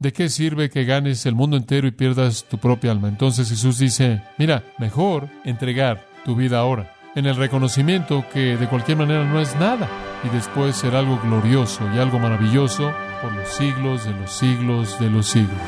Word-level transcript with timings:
¿De 0.00 0.12
qué 0.12 0.28
sirve 0.28 0.70
que 0.70 0.84
ganes 0.84 1.26
el 1.26 1.34
mundo 1.34 1.56
entero 1.56 1.88
y 1.88 1.90
pierdas 1.90 2.44
tu 2.44 2.58
propia 2.58 2.92
alma? 2.92 3.08
Entonces 3.08 3.48
Jesús 3.48 3.78
dice, 3.78 4.22
mira, 4.38 4.62
mejor 4.78 5.28
entregar 5.44 6.06
tu 6.24 6.36
vida 6.36 6.60
ahora, 6.60 6.94
en 7.16 7.26
el 7.26 7.34
reconocimiento 7.34 8.24
que 8.32 8.56
de 8.56 8.68
cualquier 8.68 8.96
manera 8.96 9.24
no 9.24 9.40
es 9.40 9.56
nada, 9.56 9.88
y 10.22 10.28
después 10.28 10.76
será 10.76 11.00
algo 11.00 11.18
glorioso 11.20 11.82
y 11.92 11.98
algo 11.98 12.20
maravilloso 12.20 12.92
por 13.20 13.32
los 13.32 13.48
siglos 13.48 14.04
de 14.04 14.12
los 14.12 14.30
siglos 14.30 15.00
de 15.00 15.10
los 15.10 15.26
siglos. 15.26 15.58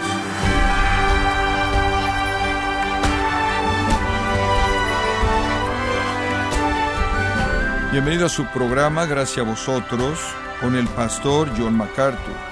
Bienvenido 7.91 8.27
a 8.27 8.29
su 8.29 8.47
programa 8.47 9.07
Gracias 9.07 9.45
a 9.45 9.51
vosotros 9.51 10.21
con 10.61 10.77
el 10.77 10.87
pastor 10.87 11.51
John 11.59 11.77
MacArthur. 11.77 12.50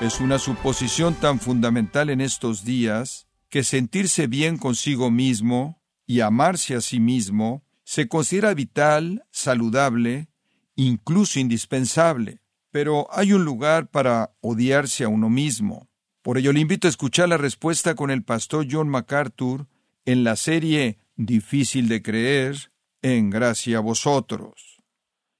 Es 0.00 0.20
una 0.20 0.38
suposición 0.38 1.14
tan 1.14 1.40
fundamental 1.40 2.10
en 2.10 2.20
estos 2.20 2.66
días 2.66 3.28
que 3.48 3.64
sentirse 3.64 4.26
bien 4.26 4.58
consigo 4.58 5.10
mismo 5.10 5.80
y 6.06 6.20
amarse 6.20 6.74
a 6.74 6.82
sí 6.82 7.00
mismo 7.00 7.64
se 7.82 8.06
considera 8.06 8.52
vital, 8.52 9.24
saludable, 9.30 10.28
incluso 10.74 11.40
indispensable. 11.40 12.42
Pero 12.70 13.08
hay 13.10 13.32
un 13.32 13.46
lugar 13.46 13.90
para 13.90 14.34
odiarse 14.42 15.04
a 15.04 15.08
uno 15.08 15.30
mismo. 15.30 15.88
Por 16.20 16.36
ello 16.36 16.52
le 16.52 16.60
invito 16.60 16.88
a 16.88 16.90
escuchar 16.90 17.30
la 17.30 17.38
respuesta 17.38 17.94
con 17.94 18.10
el 18.10 18.22
pastor 18.22 18.66
John 18.70 18.90
MacArthur 18.90 19.66
en 20.04 20.24
la 20.24 20.36
serie 20.36 20.98
Difícil 21.16 21.88
de 21.88 22.02
creer, 22.02 22.70
en 23.00 23.30
gracia 23.30 23.78
a 23.78 23.80
vosotros. 23.80 24.75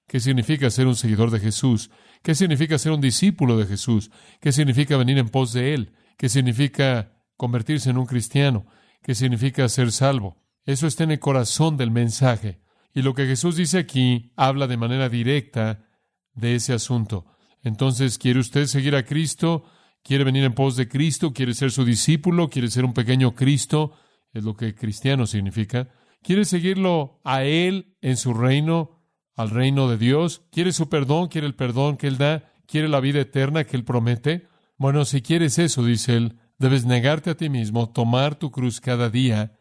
¿Qué 0.06 0.20
significa 0.20 0.70
ser 0.70 0.86
un 0.86 0.94
seguidor 0.94 1.30
de 1.30 1.40
Jesús? 1.40 1.90
¿Qué 2.22 2.34
significa 2.34 2.78
ser 2.78 2.92
un 2.92 3.00
discípulo 3.00 3.58
de 3.58 3.66
Jesús? 3.66 4.10
¿Qué 4.40 4.52
significa 4.52 4.96
venir 4.96 5.18
en 5.18 5.28
pos 5.28 5.52
de 5.52 5.74
Él? 5.74 5.94
¿Qué 6.16 6.28
significa 6.28 7.12
convertirse 7.36 7.90
en 7.90 7.98
un 7.98 8.06
cristiano? 8.06 8.66
¿Qué 9.02 9.14
significa 9.14 9.68
ser 9.68 9.90
salvo? 9.90 10.42
Eso 10.64 10.86
está 10.86 11.04
en 11.04 11.12
el 11.12 11.18
corazón 11.18 11.76
del 11.76 11.90
mensaje. 11.90 12.60
Y 12.94 13.02
lo 13.02 13.14
que 13.14 13.26
Jesús 13.26 13.56
dice 13.56 13.78
aquí 13.78 14.32
habla 14.36 14.66
de 14.66 14.76
manera 14.76 15.08
directa 15.08 15.86
de 16.34 16.54
ese 16.54 16.72
asunto. 16.72 17.26
Entonces, 17.62 18.18
¿quiere 18.18 18.40
usted 18.40 18.66
seguir 18.66 18.94
a 18.94 19.04
Cristo? 19.04 19.64
¿Quiere 20.02 20.24
venir 20.24 20.44
en 20.44 20.54
pos 20.54 20.76
de 20.76 20.88
Cristo? 20.88 21.32
¿Quiere 21.32 21.52
ser 21.52 21.72
su 21.72 21.84
discípulo? 21.84 22.48
¿Quiere 22.48 22.70
ser 22.70 22.84
un 22.84 22.94
pequeño 22.94 23.34
Cristo? 23.34 23.92
Es 24.32 24.44
lo 24.44 24.54
que 24.54 24.74
cristiano 24.74 25.26
significa. 25.26 25.88
¿Quiere 26.22 26.44
seguirlo 26.44 27.20
a 27.24 27.42
Él 27.42 27.96
en 28.02 28.16
su 28.16 28.32
reino, 28.34 28.95
al 29.36 29.50
reino 29.50 29.88
de 29.88 29.98
Dios? 29.98 30.42
¿Quiere 30.50 30.72
su 30.72 30.88
perdón? 30.88 31.28
¿Quiere 31.28 31.46
el 31.46 31.54
perdón 31.54 31.96
que 31.96 32.08
Él 32.08 32.18
da? 32.18 32.52
¿Quiere 32.66 32.88
la 32.88 33.00
vida 33.00 33.20
eterna 33.20 33.64
que 33.64 33.76
Él 33.76 33.84
promete? 33.84 34.48
Bueno, 34.76 35.04
si 35.04 35.22
quieres 35.22 35.58
eso, 35.58 35.84
dice 35.84 36.16
Él, 36.16 36.38
debes 36.58 36.84
negarte 36.84 37.30
a 37.30 37.36
ti 37.36 37.48
mismo, 37.48 37.88
tomar 37.90 38.34
tu 38.34 38.50
cruz 38.50 38.80
cada 38.80 39.10
día 39.10 39.56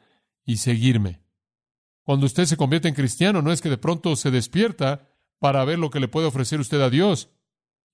y 0.46 0.58
seguirme. 0.58 1.22
Cuando 2.04 2.26
usted 2.26 2.46
se 2.46 2.58
convierte 2.58 2.88
en 2.88 2.96
cristiano, 2.96 3.42
no 3.42 3.52
es 3.52 3.62
que 3.62 3.70
de 3.70 3.78
pronto 3.78 4.16
se 4.16 4.32
despierta 4.32 5.10
para 5.40 5.64
ver 5.66 5.80
lo 5.80 5.90
que 5.90 6.00
le 6.00 6.08
puede 6.08 6.28
ofrecer 6.28 6.60
usted 6.60 6.82
a 6.82 6.90
Dios. 6.90 7.30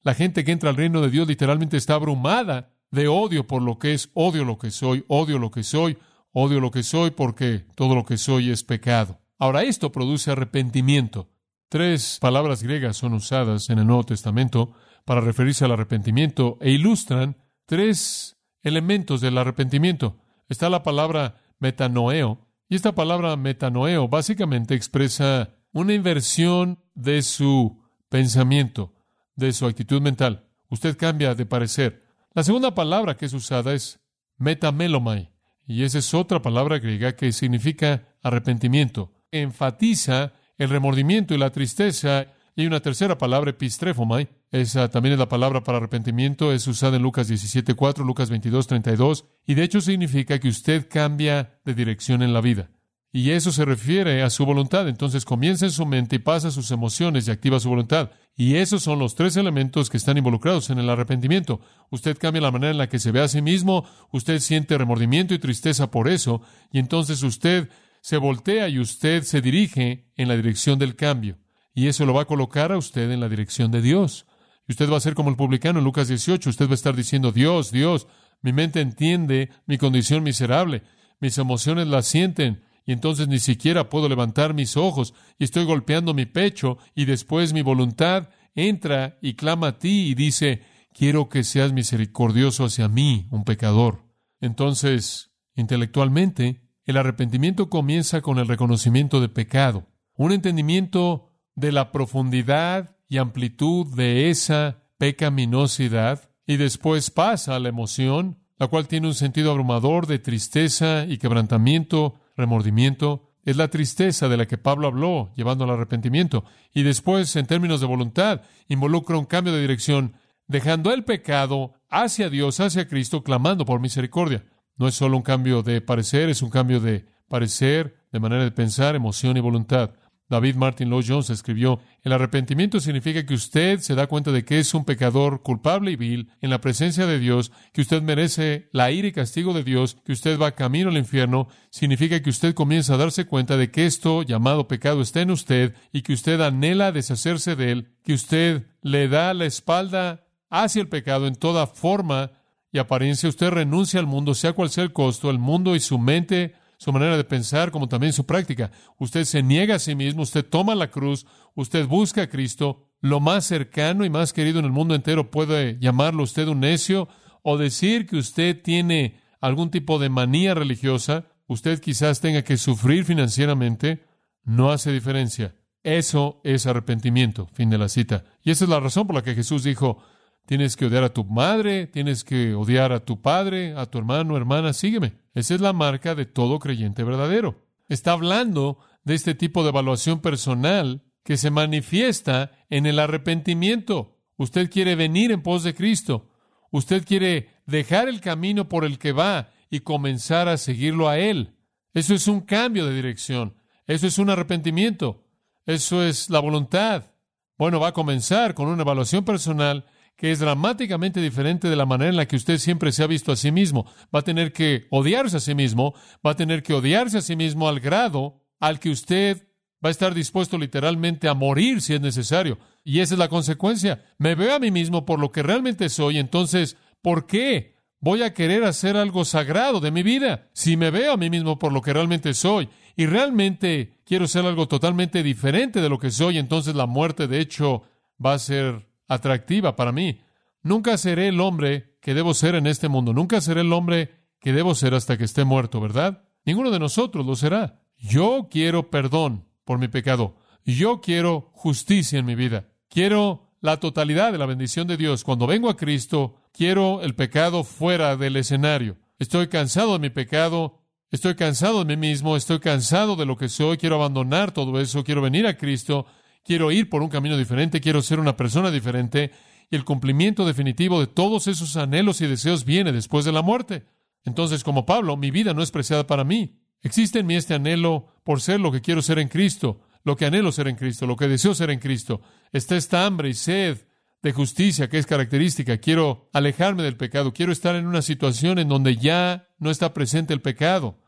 La 0.04 0.14
gente 0.14 0.44
que 0.44 0.52
entra 0.52 0.70
al 0.70 0.78
reino 0.78 1.02
de 1.02 1.10
Dios 1.10 1.28
literalmente 1.28 1.78
está 1.78 1.96
abrumada 1.96 2.74
de 2.92 3.08
odio 3.08 3.48
por 3.48 3.62
lo 3.62 3.80
que 3.80 3.94
es, 3.94 4.10
odio 4.14 4.46
lo 4.46 4.58
que 4.58 4.72
soy, 4.72 5.06
odio 5.08 5.40
lo 5.40 5.52
que 5.52 5.64
soy, 5.64 5.98
Odio 6.34 6.62
lo 6.62 6.72
que 6.72 6.84
soy 6.84 7.12
porque 7.12 7.66
todo 7.76 7.94
lo 7.94 8.06
que 8.06 8.18
soy 8.18 8.52
es 8.52 8.64
pecado. 8.64 9.20
Ahora 9.38 9.64
esto 9.64 9.92
produce 9.92 10.32
arrepentimiento. 10.32 11.30
Tres 11.72 12.18
palabras 12.20 12.64
griegas 12.64 12.98
son 12.98 13.14
usadas 13.14 13.70
en 13.70 13.80
el 13.80 13.88
Nuevo 13.88 14.04
Testamento 14.04 14.74
para 15.06 15.22
referirse 15.22 15.64
al 15.64 15.72
arrepentimiento 15.72 16.58
e 16.60 16.72
ilustran 16.72 17.38
tres 17.66 18.36
elementos 18.62 19.22
del 19.22 19.38
arrepentimiento. 19.38 20.18
Está 20.50 20.70
la 20.70 20.84
palabra 20.84 21.36
metanoeo, 21.60 22.46
y 22.68 22.76
esta 22.76 22.94
palabra 22.94 23.38
metanoeo 23.38 24.10
básicamente 24.10 24.76
expresa 24.76 25.52
una 25.72 25.94
inversión 25.94 26.84
de 26.94 27.22
su 27.22 27.82
pensamiento, 28.10 28.94
de 29.38 29.54
su 29.54 29.66
actitud 29.66 30.02
mental. 30.02 30.50
Usted 30.68 30.98
cambia 30.98 31.36
de 31.36 31.46
parecer. 31.46 32.04
La 32.34 32.44
segunda 32.44 32.76
palabra 32.76 33.16
que 33.16 33.28
es 33.28 33.34
usada 33.34 33.74
es 33.74 34.02
metamelomai, 34.36 35.32
y 35.66 35.84
esa 35.84 36.00
es 36.00 36.14
otra 36.14 36.42
palabra 36.42 36.80
griega 36.80 37.16
que 37.16 37.32
significa 37.32 38.10
arrepentimiento. 38.22 39.14
Enfatiza 39.32 40.34
el 40.62 40.70
remordimiento 40.70 41.34
y 41.34 41.40
la 41.40 41.50
tristeza. 41.50 42.28
Y 42.56 42.68
una 42.68 42.82
tercera 42.82 43.18
palabra, 43.18 43.50
epistrefomai. 43.50 44.30
Esa 44.52 44.90
también 44.90 45.14
es 45.14 45.20
la 45.20 45.28
palabra 45.28 45.64
para 45.64 45.80
arrepentimiento. 45.80 46.54
Es 46.54 46.68
usada 46.68 46.98
en 46.98 47.02
Lucas 47.02 47.32
17.4, 47.32 48.06
Lucas 48.06 48.32
22.32. 48.32 49.26
Y 49.48 49.56
de 49.56 49.64
hecho 49.64 49.82
significa 49.82 50.38
que 50.40 50.50
usted 50.50 50.88
cambia 50.88 51.60
de 51.66 51.74
dirección 51.74 52.22
en 52.22 52.34
la 52.34 52.42
vida. 52.42 52.70
Y 53.12 53.32
eso 53.32 53.52
se 53.52 53.66
refiere 53.66 54.22
a 54.22 54.30
su 54.30 54.46
voluntad. 54.46 54.88
Entonces 54.88 55.26
comienza 55.26 55.66
en 55.66 55.72
su 55.72 55.88
mente 55.88 56.18
y 56.18 56.20
pasa 56.20 56.52
sus 56.52 56.70
emociones 56.70 57.28
y 57.28 57.32
activa 57.32 57.60
su 57.60 57.70
voluntad. 57.70 58.12
Y 58.36 58.58
esos 58.58 58.84
son 58.84 59.00
los 59.00 59.16
tres 59.16 59.38
elementos 59.38 59.90
que 59.90 59.98
están 59.98 60.20
involucrados 60.20 60.70
en 60.70 60.78
el 60.78 60.92
arrepentimiento. 60.92 61.60
Usted 61.90 62.18
cambia 62.20 62.42
la 62.42 62.52
manera 62.52 62.72
en 62.72 62.78
la 62.78 62.88
que 62.88 63.00
se 63.00 63.12
ve 63.12 63.22
a 63.22 63.28
sí 63.28 63.42
mismo, 63.42 63.84
usted 64.12 64.40
siente 64.40 64.78
remordimiento 64.78 65.34
y 65.34 65.40
tristeza 65.40 65.90
por 65.90 66.08
eso, 66.08 66.42
y 66.72 66.80
entonces 66.80 67.24
usted 67.24 67.68
se 68.02 68.18
voltea 68.18 68.68
y 68.68 68.80
usted 68.80 69.24
se 69.24 69.42
dirige 69.42 70.12
en 70.16 70.28
la 70.28 70.36
dirección 70.36 70.78
del 70.78 70.96
cambio. 70.96 71.38
Y 71.74 71.88
eso 71.88 72.06
lo 72.06 72.14
va 72.14 72.24
a 72.24 72.26
colocar 72.26 72.72
a 72.72 72.78
usted 72.78 73.10
en 73.12 73.20
la 73.20 73.30
dirección 73.30 73.72
de 73.72 73.82
Dios. 73.82 74.26
Y 74.68 74.74
usted 74.74 74.90
va 74.92 74.98
a 74.98 75.02
ser 75.02 75.16
como 75.16 75.30
el 75.30 75.38
publicano 75.38 75.80
en 75.80 75.86
Lucas 75.86 76.08
18. 76.08 76.50
Usted 76.50 76.68
va 76.68 76.72
a 76.72 76.76
estar 76.76 76.96
diciendo, 76.96 77.32
Dios, 77.32 77.72
Dios, 77.72 78.08
mi 78.42 78.54
mente 78.54 78.82
entiende 78.82 79.50
mi 79.66 79.78
condición 79.78 80.24
miserable, 80.24 80.84
mis 81.20 81.38
emociones 81.38 81.88
la 81.88 82.02
sienten, 82.02 82.64
y 82.86 82.92
entonces 82.92 83.28
ni 83.28 83.40
siquiera 83.40 83.90
puedo 83.90 84.10
levantar 84.10 84.54
mis 84.54 84.76
ojos 84.76 85.14
y 85.38 85.44
estoy 85.44 85.66
golpeando 85.66 86.14
mi 86.14 86.26
pecho 86.26 86.78
y 86.96 87.06
después 87.06 87.54
mi 87.54 87.62
voluntad 87.62 88.30
entra 88.56 89.18
y 89.22 89.36
clama 89.36 89.68
a 89.68 89.78
ti 89.78 90.10
y 90.10 90.16
dice, 90.16 90.64
quiero 90.94 91.30
que 91.30 91.44
seas 91.44 91.74
misericordioso 91.74 92.66
hacia 92.66 92.88
mí, 92.88 93.28
un 93.32 93.44
pecador. 93.44 94.04
Entonces, 94.40 95.32
intelectualmente, 95.56 96.62
el 96.92 96.98
arrepentimiento 96.98 97.70
comienza 97.70 98.22
con 98.22 98.38
el 98.38 98.48
reconocimiento 98.48 99.20
de 99.20 99.30
pecado, 99.30 99.88
un 100.16 100.32
entendimiento 100.32 101.30
de 101.56 101.72
la 101.72 101.92
profundidad 101.92 102.96
y 103.10 103.18
amplitud 103.18 103.88
de 103.96 104.30
esa 104.30 104.84
pecaminosidad, 104.98 106.30
y 106.46 106.58
después 106.58 107.10
pasa 107.10 107.56
a 107.56 107.60
la 107.60 107.70
emoción, 107.70 108.38
la 108.58 108.68
cual 108.68 108.88
tiene 108.88 109.08
un 109.08 109.16
sentido 109.16 109.52
abrumador 109.52 110.06
de 110.06 110.20
tristeza 110.20 111.06
y 111.08 111.18
quebrantamiento 111.18 112.20
remordimiento, 112.38 113.32
es 113.44 113.58
la 113.58 113.70
tristeza 113.70 114.30
de 114.30 114.38
la 114.38 114.48
que 114.48 114.58
Pablo 114.58 114.88
habló, 114.88 115.34
llevando 115.36 115.64
al 115.64 115.72
arrepentimiento. 115.72 116.46
Y 116.74 116.84
después, 116.84 117.36
en 117.36 117.48
términos 117.48 117.82
de 117.82 117.88
voluntad, 117.88 118.42
involucra 118.68 119.18
un 119.18 119.26
cambio 119.26 119.54
de 119.54 119.62
dirección, 119.62 120.14
dejando 120.48 120.94
el 120.94 121.04
pecado 121.04 121.74
hacia 121.90 122.30
Dios, 122.30 122.60
hacia 122.60 122.88
Cristo, 122.88 123.24
clamando 123.24 123.66
por 123.66 123.80
misericordia. 123.80 124.46
No 124.82 124.88
es 124.88 124.96
solo 124.96 125.16
un 125.16 125.22
cambio 125.22 125.62
de 125.62 125.80
parecer, 125.80 126.30
es 126.30 126.42
un 126.42 126.50
cambio 126.50 126.80
de 126.80 127.06
parecer, 127.28 127.98
de 128.12 128.20
manera 128.20 128.44
de 128.44 128.50
pensar, 128.50 128.96
emoción 128.96 129.38
y 129.38 129.40
voluntad. 129.40 129.92
David 130.28 130.56
Martin 130.56 130.90
Lloyd 130.90 131.06
Jones 131.08 131.30
escribió, 131.30 131.80
el 132.02 132.14
arrepentimiento 132.14 132.80
significa 132.80 133.24
que 133.24 133.36
usted 133.36 133.80
se 133.82 133.94
da 133.94 134.08
cuenta 134.08 134.32
de 134.32 134.44
que 134.44 134.58
es 134.58 134.74
un 134.74 134.84
pecador 134.84 135.44
culpable 135.44 135.92
y 135.92 135.98
vil 135.98 136.32
en 136.42 136.50
la 136.50 136.62
presencia 136.62 137.06
de 137.06 137.20
Dios, 137.20 137.52
que 137.74 137.82
usted 137.82 138.02
merece 138.02 138.70
la 138.72 138.90
ira 138.90 139.08
y 139.08 139.12
castigo 139.12 139.54
de 139.54 139.64
Dios, 139.64 139.98
que 140.04 140.14
usted 140.14 140.40
va 140.40 140.56
camino 140.56 140.90
al 140.90 140.98
infierno, 140.98 141.48
significa 141.70 142.20
que 142.24 142.32
usted 142.32 142.56
comienza 142.56 142.96
a 142.96 142.98
darse 142.98 143.28
cuenta 143.28 143.58
de 143.58 143.70
que 143.70 143.86
esto 143.86 144.24
llamado 144.24 144.68
pecado 144.68 145.04
está 145.04 145.22
en 145.22 145.30
usted 145.30 145.76
y 145.94 146.02
que 146.02 146.14
usted 146.14 146.42
anhela 146.42 146.92
deshacerse 146.92 147.56
de 147.56 147.72
él, 147.72 147.92
que 148.04 148.14
usted 148.14 148.66
le 148.82 149.08
da 149.10 149.36
la 149.36 149.46
espalda 149.46 150.26
hacia 150.50 150.82
el 150.82 150.90
pecado 150.90 151.28
en 151.28 151.36
toda 151.36 151.68
forma 151.68 152.32
y 152.72 152.80
apariencia, 152.80 153.30
usted 153.30 153.50
renuncia 153.50 154.00
al 154.00 154.08
mundo, 154.08 154.34
sea 154.34 154.54
cual 154.54 154.70
sea 154.70 154.84
el 154.84 154.94
costo, 154.94 155.30
el 155.30 155.40
mundo 155.40 155.76
y 155.76 155.80
su 155.80 156.00
mente 156.00 156.56
su 156.82 156.92
manera 156.92 157.16
de 157.16 157.24
pensar 157.24 157.70
como 157.70 157.88
también 157.88 158.12
su 158.12 158.26
práctica. 158.26 158.72
Usted 158.98 159.26
se 159.26 159.44
niega 159.44 159.76
a 159.76 159.80
sí 159.80 159.94
mismo, 159.94 160.24
usted 160.24 160.44
toma 160.44 160.74
la 160.74 160.90
cruz, 160.90 161.28
usted 161.54 161.86
busca 161.86 162.24
a 162.24 162.28
Cristo. 162.28 162.90
Lo 163.02 163.20
más 163.20 163.46
cercano 163.46 164.04
y 164.04 164.10
más 164.10 164.34
querido 164.34 164.58
en 164.58 164.66
el 164.66 164.72
mundo 164.72 164.96
entero 164.96 165.30
puede 165.30 165.78
llamarlo 165.80 166.24
usted 166.24 166.48
un 166.48 166.62
necio 166.62 167.08
o 167.44 167.60
decir 167.60 168.08
que 168.08 168.16
usted 168.16 168.60
tiene 168.64 169.20
algún 169.42 169.70
tipo 169.70 170.00
de 170.00 170.10
manía 170.10 170.56
religiosa. 170.56 171.26
Usted 171.46 171.80
quizás 171.80 172.20
tenga 172.20 172.42
que 172.42 172.58
sufrir 172.58 173.06
financieramente. 173.06 174.04
No 174.44 174.72
hace 174.72 174.92
diferencia. 174.92 175.54
Eso 175.84 176.42
es 176.44 176.66
arrepentimiento. 176.66 177.48
Fin 177.54 177.70
de 177.70 177.78
la 177.78 177.90
cita. 177.90 178.24
Y 178.42 178.50
esa 178.50 178.64
es 178.64 178.72
la 178.72 178.80
razón 178.80 179.06
por 179.06 179.16
la 179.16 179.22
que 179.22 179.36
Jesús 179.36 179.64
dijo, 179.64 180.02
Tienes 180.46 180.76
que 180.76 180.86
odiar 180.86 181.04
a 181.04 181.14
tu 181.14 181.24
madre, 181.24 181.88
tienes 181.88 182.24
que 182.24 182.54
odiar 182.54 182.92
a 182.92 183.06
tu 183.06 183.22
padre, 183.22 183.74
a 183.76 183.86
tu 183.86 183.98
hermano, 183.98 184.36
hermana, 184.36 184.74
sígueme. 184.74 185.14
Esa 185.34 185.56
es 185.56 185.62
la 185.62 185.74
marca 185.74 186.16
de 186.16 186.26
todo 186.26 186.60
creyente 186.60 187.04
verdadero. 187.04 187.64
Está 187.88 188.14
hablando 188.14 188.80
de 189.04 189.16
este 189.16 189.36
tipo 189.36 189.64
de 189.64 189.70
evaluación 189.70 190.20
personal 190.20 191.04
que 191.24 191.38
se 191.38 191.52
manifiesta 191.52 192.52
en 192.70 192.86
el 192.86 193.00
arrepentimiento. 193.00 194.18
Usted 194.38 194.70
quiere 194.70 194.96
venir 194.96 195.32
en 195.32 195.42
pos 195.42 195.64
de 195.64 195.76
Cristo. 195.76 196.30
Usted 196.72 197.06
quiere 197.06 197.50
dejar 197.66 198.10
el 198.10 198.22
camino 198.22 198.68
por 198.68 198.86
el 198.86 198.98
que 198.98 199.12
va 199.12 199.52
y 199.70 199.82
comenzar 199.82 200.48
a 200.48 200.58
seguirlo 200.58 201.08
a 201.08 201.20
Él. 201.20 201.56
Eso 201.94 202.14
es 202.14 202.28
un 202.28 202.42
cambio 202.42 202.86
de 202.86 202.96
dirección. 202.96 203.56
Eso 203.88 204.08
es 204.08 204.18
un 204.18 204.30
arrepentimiento. 204.30 205.24
Eso 205.66 206.04
es 206.04 206.30
la 206.30 206.40
voluntad. 206.40 207.12
Bueno, 207.58 207.80
va 207.80 207.90
a 207.90 207.94
comenzar 207.94 208.54
con 208.54 208.68
una 208.68 208.82
evaluación 208.82 209.24
personal 209.24 209.86
que 210.22 210.32
es 210.32 210.38
dramáticamente 210.38 211.20
diferente 211.20 211.68
de 211.68 211.76
la 211.76 211.88
manera 211.88 212.12
en 212.12 212.16
la 212.16 212.28
que 212.28 212.36
usted 212.36 212.60
siempre 212.60 212.92
se 212.92 213.02
ha 213.02 213.08
visto 213.08 213.32
a 213.32 213.36
sí 213.36 213.52
mismo. 213.52 213.88
Va 214.14 214.20
a 214.20 214.24
tener 214.24 214.54
que 214.54 214.86
odiarse 214.92 215.38
a 215.38 215.40
sí 215.40 215.56
mismo, 215.56 215.96
va 216.24 216.34
a 216.34 216.36
tener 216.36 216.62
que 216.62 216.76
odiarse 216.76 217.18
a 217.18 217.22
sí 217.22 217.36
mismo 217.36 217.68
al 217.68 217.80
grado 217.80 218.40
al 218.60 218.80
que 218.80 218.92
usted 218.92 219.48
va 219.84 219.88
a 219.88 219.90
estar 219.90 220.14
dispuesto 220.14 220.60
literalmente 220.60 221.28
a 221.28 221.34
morir 221.34 221.82
si 221.82 221.96
es 221.96 222.02
necesario. 222.02 222.60
Y 222.84 223.00
esa 223.00 223.16
es 223.16 223.18
la 223.18 223.30
consecuencia. 223.30 224.06
Me 224.20 224.36
veo 224.36 224.54
a 224.54 224.60
mí 224.60 224.70
mismo 224.70 225.08
por 225.08 225.20
lo 225.20 225.32
que 225.32 225.42
realmente 225.42 225.90
soy, 225.90 226.20
entonces, 226.20 226.78
¿por 227.02 227.26
qué 227.26 227.74
voy 228.00 228.22
a 228.22 228.36
querer 228.36 228.64
hacer 228.64 228.98
algo 228.98 229.26
sagrado 229.26 229.80
de 229.80 229.90
mi 229.90 230.04
vida? 230.04 230.52
Si 230.54 230.78
me 230.78 230.92
veo 230.92 231.14
a 231.14 231.18
mí 231.18 231.32
mismo 231.32 231.58
por 231.58 231.74
lo 231.74 231.82
que 231.82 231.94
realmente 231.94 232.36
soy 232.36 232.70
y 232.96 233.08
realmente 233.08 233.98
quiero 234.06 234.28
ser 234.28 234.46
algo 234.46 234.68
totalmente 234.68 235.24
diferente 235.24 235.82
de 235.82 235.90
lo 235.90 235.98
que 235.98 236.12
soy, 236.12 236.38
entonces 236.38 236.76
la 236.76 236.86
muerte, 236.86 237.26
de 237.26 237.40
hecho, 237.40 237.82
va 238.24 238.34
a 238.34 238.40
ser 238.40 238.91
atractiva 239.12 239.76
para 239.76 239.92
mí. 239.92 240.22
Nunca 240.64 240.98
seré 240.98 241.28
el 241.28 241.42
hombre 241.42 241.98
que 242.02 242.14
debo 242.14 242.34
ser 242.34 242.56
en 242.56 242.66
este 242.66 242.88
mundo. 242.88 243.14
Nunca 243.14 243.42
seré 243.42 243.62
el 243.62 243.74
hombre 243.74 244.12
que 244.40 244.54
debo 244.54 244.74
ser 244.74 244.94
hasta 244.94 245.18
que 245.18 245.26
esté 245.26 245.44
muerto, 245.44 245.82
¿verdad? 245.82 246.24
Ninguno 246.46 246.72
de 246.72 246.80
nosotros 246.80 247.26
lo 247.26 247.36
será. 247.36 247.82
Yo 247.98 248.48
quiero 248.50 248.90
perdón 248.90 249.46
por 249.66 249.80
mi 249.80 249.88
pecado. 249.88 250.38
Yo 250.66 251.02
quiero 251.02 251.52
justicia 251.54 252.20
en 252.20 252.26
mi 252.26 252.36
vida. 252.36 252.70
Quiero 252.90 253.52
la 253.60 253.80
totalidad 253.80 254.32
de 254.32 254.38
la 254.38 254.46
bendición 254.46 254.88
de 254.88 254.98
Dios. 254.98 255.24
Cuando 255.24 255.46
vengo 255.46 255.70
a 255.70 255.78
Cristo, 255.78 256.36
quiero 256.54 257.02
el 257.02 257.14
pecado 257.14 257.64
fuera 257.64 258.16
del 258.16 258.38
escenario. 258.38 258.98
Estoy 259.20 259.48
cansado 259.48 259.94
de 259.94 260.00
mi 260.00 260.10
pecado. 260.10 260.80
Estoy 261.12 261.36
cansado 261.36 261.84
de 261.84 261.96
mí 261.96 262.10
mismo. 262.10 262.38
Estoy 262.38 262.60
cansado 262.60 263.16
de 263.16 263.26
lo 263.26 263.36
que 263.36 263.50
soy. 263.50 263.78
Quiero 263.78 263.96
abandonar 263.96 264.52
todo 264.52 264.80
eso. 264.80 265.04
Quiero 265.04 265.22
venir 265.22 265.46
a 265.46 265.58
Cristo 265.58 266.06
quiero 266.44 266.72
ir 266.72 266.90
por 266.90 267.02
un 267.02 267.10
camino 267.10 267.38
diferente, 267.38 267.82
quiero 267.82 268.02
ser 268.02 268.20
una 268.20 268.38
persona 268.38 268.72
diferente, 268.72 269.32
y 269.70 269.76
el 269.76 269.86
cumplimiento 269.86 270.46
definitivo 270.46 271.00
de 271.00 271.08
todos 271.08 271.48
esos 271.48 271.78
anhelos 271.78 272.22
y 272.22 272.28
deseos 272.28 272.66
viene 272.66 272.92
después 272.92 273.26
de 273.26 273.32
la 273.32 273.42
muerte. 273.42 273.86
Entonces, 274.26 274.64
como 274.64 274.86
Pablo, 274.86 275.18
mi 275.18 275.32
vida 275.32 275.54
no 275.54 275.64
es 275.64 275.72
preciada 275.72 276.06
para 276.06 276.24
mí. 276.24 276.60
Existe 276.82 277.20
en 277.20 277.28
mí 277.28 277.36
este 277.36 277.54
anhelo 277.54 278.08
por 278.24 278.42
ser 278.42 278.60
lo 278.60 278.72
que 278.72 278.82
quiero 278.82 279.02
ser 279.02 279.20
en 279.20 279.30
Cristo, 279.30 279.82
lo 280.04 280.16
que 280.16 280.26
anhelo 280.26 280.52
ser 280.52 280.68
en 280.68 280.76
Cristo, 280.76 281.06
lo 281.08 281.16
que 281.16 281.28
deseo 281.28 281.54
ser 281.54 281.70
en 281.70 281.80
Cristo. 281.80 282.22
Está 282.52 282.76
esta 282.76 283.06
hambre 283.06 283.30
y 283.30 283.34
sed 283.34 283.86
de 284.22 284.34
justicia 284.34 284.90
que 284.90 284.98
es 284.98 285.06
característica. 285.06 285.78
Quiero 285.78 286.30
alejarme 286.34 286.84
del 286.84 286.98
pecado, 286.98 287.34
quiero 287.34 287.52
estar 287.52 287.76
en 287.76 287.88
una 287.88 288.02
situación 288.02 288.60
en 288.60 288.68
donde 288.68 288.98
ya 288.98 289.48
no 289.58 289.72
está 289.72 289.94
presente 289.94 290.34
el 290.34 290.42
pecado. 290.42 291.00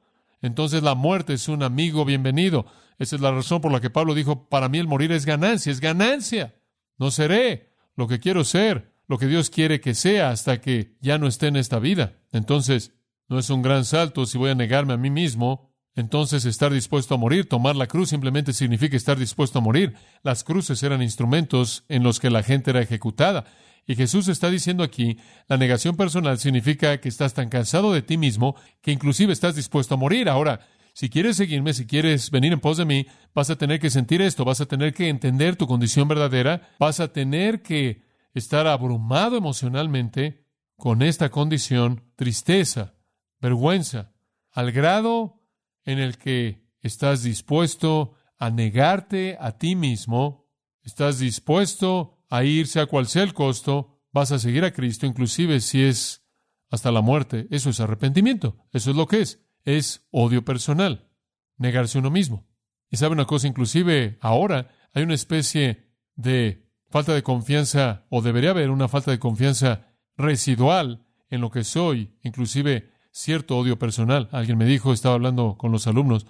Entonces 0.41 0.83
la 0.83 0.95
muerte 0.95 1.33
es 1.33 1.47
un 1.47 1.63
amigo 1.63 2.05
bienvenido. 2.05 2.65
Esa 2.99 3.15
es 3.15 3.21
la 3.21 3.31
razón 3.31 3.61
por 3.61 3.71
la 3.71 3.81
que 3.81 3.89
Pablo 3.89 4.13
dijo, 4.13 4.47
para 4.49 4.69
mí 4.69 4.77
el 4.77 4.87
morir 4.87 5.11
es 5.11 5.25
ganancia, 5.25 5.71
es 5.71 5.79
ganancia. 5.79 6.55
No 6.97 7.11
seré 7.11 7.71
lo 7.95 8.07
que 8.07 8.19
quiero 8.19 8.43
ser, 8.43 8.93
lo 9.07 9.17
que 9.17 9.27
Dios 9.27 9.49
quiere 9.49 9.81
que 9.81 9.93
sea 9.93 10.29
hasta 10.29 10.61
que 10.61 10.95
ya 11.01 11.17
no 11.17 11.27
esté 11.27 11.47
en 11.47 11.55
esta 11.55 11.79
vida. 11.79 12.19
Entonces, 12.31 12.93
no 13.27 13.39
es 13.39 13.49
un 13.49 13.61
gran 13.61 13.85
salto 13.85 14.25
si 14.25 14.37
voy 14.37 14.51
a 14.51 14.55
negarme 14.55 14.93
a 14.93 14.97
mí 14.97 15.09
mismo. 15.09 15.71
Entonces, 15.95 16.45
estar 16.45 16.73
dispuesto 16.73 17.15
a 17.15 17.17
morir, 17.17 17.47
tomar 17.47 17.75
la 17.75 17.87
cruz 17.87 18.09
simplemente 18.09 18.53
significa 18.53 18.97
estar 18.97 19.17
dispuesto 19.17 19.59
a 19.59 19.61
morir. 19.61 19.95
Las 20.23 20.43
cruces 20.43 20.81
eran 20.83 21.01
instrumentos 21.01 21.83
en 21.87 22.03
los 22.03 22.19
que 22.19 22.29
la 22.29 22.43
gente 22.43 22.71
era 22.71 22.81
ejecutada. 22.81 23.45
Y 23.85 23.95
Jesús 23.95 24.27
está 24.27 24.49
diciendo 24.49 24.83
aquí, 24.83 25.17
la 25.47 25.57
negación 25.57 25.97
personal 25.97 26.39
significa 26.39 26.99
que 26.99 27.09
estás 27.09 27.33
tan 27.33 27.49
cansado 27.49 27.91
de 27.91 28.01
ti 28.01 28.17
mismo 28.17 28.55
que 28.81 28.91
inclusive 28.91 29.33
estás 29.33 29.55
dispuesto 29.55 29.95
a 29.95 29.97
morir. 29.97 30.29
Ahora, 30.29 30.61
si 30.93 31.09
quieres 31.09 31.37
seguirme, 31.37 31.73
si 31.73 31.87
quieres 31.87 32.29
venir 32.29 32.53
en 32.53 32.59
pos 32.59 32.77
de 32.77 32.85
mí, 32.85 33.07
vas 33.33 33.49
a 33.49 33.55
tener 33.55 33.79
que 33.79 33.89
sentir 33.89 34.21
esto, 34.21 34.45
vas 34.45 34.61
a 34.61 34.67
tener 34.67 34.93
que 34.93 35.09
entender 35.09 35.55
tu 35.55 35.65
condición 35.65 36.07
verdadera, 36.07 36.69
vas 36.79 36.99
a 36.99 37.11
tener 37.11 37.63
que 37.63 38.03
estar 38.35 38.67
abrumado 38.67 39.35
emocionalmente 39.35 40.45
con 40.77 41.01
esta 41.01 41.29
condición, 41.29 42.03
tristeza, 42.15 42.93
vergüenza, 43.41 44.13
al 44.51 44.71
grado 44.71 45.41
en 45.83 45.97
el 45.97 46.17
que 46.17 46.63
estás 46.81 47.23
dispuesto 47.23 48.13
a 48.37 48.51
negarte 48.51 49.35
a 49.39 49.57
ti 49.57 49.75
mismo, 49.75 50.47
estás 50.83 51.17
dispuesto 51.17 52.19
a 52.29 52.43
irse 52.43 52.79
a 52.79 52.85
cual 52.85 53.07
sea 53.07 53.23
el 53.23 53.33
costo, 53.33 53.99
vas 54.11 54.31
a 54.31 54.37
seguir 54.37 54.63
a 54.63 54.73
Cristo, 54.73 55.07
inclusive 55.07 55.59
si 55.59 55.81
es 55.81 56.23
hasta 56.69 56.91
la 56.91 57.01
muerte. 57.01 57.47
Eso 57.49 57.71
es 57.71 57.79
arrepentimiento, 57.79 58.57
eso 58.71 58.91
es 58.91 58.95
lo 58.95 59.07
que 59.07 59.21
es 59.21 59.43
es 59.63 60.05
odio 60.11 60.43
personal, 60.45 61.09
negarse 61.57 61.99
uno 61.99 62.11
mismo. 62.11 62.47
Y 62.89 62.97
sabe 62.97 63.13
una 63.13 63.25
cosa, 63.25 63.47
inclusive 63.47 64.17
ahora 64.21 64.69
hay 64.93 65.03
una 65.03 65.15
especie 65.15 65.89
de 66.15 66.69
falta 66.89 67.13
de 67.13 67.23
confianza, 67.23 68.05
o 68.09 68.21
debería 68.21 68.51
haber 68.51 68.69
una 68.69 68.87
falta 68.87 69.11
de 69.11 69.19
confianza 69.19 69.87
residual 70.15 71.07
en 71.29 71.41
lo 71.41 71.49
que 71.49 71.63
soy, 71.63 72.15
inclusive 72.21 72.91
cierto 73.11 73.57
odio 73.57 73.79
personal. 73.79 74.29
Alguien 74.31 74.57
me 74.57 74.65
dijo, 74.65 74.93
estaba 74.93 75.15
hablando 75.15 75.57
con 75.57 75.71
los 75.71 75.87
alumnos, 75.87 76.27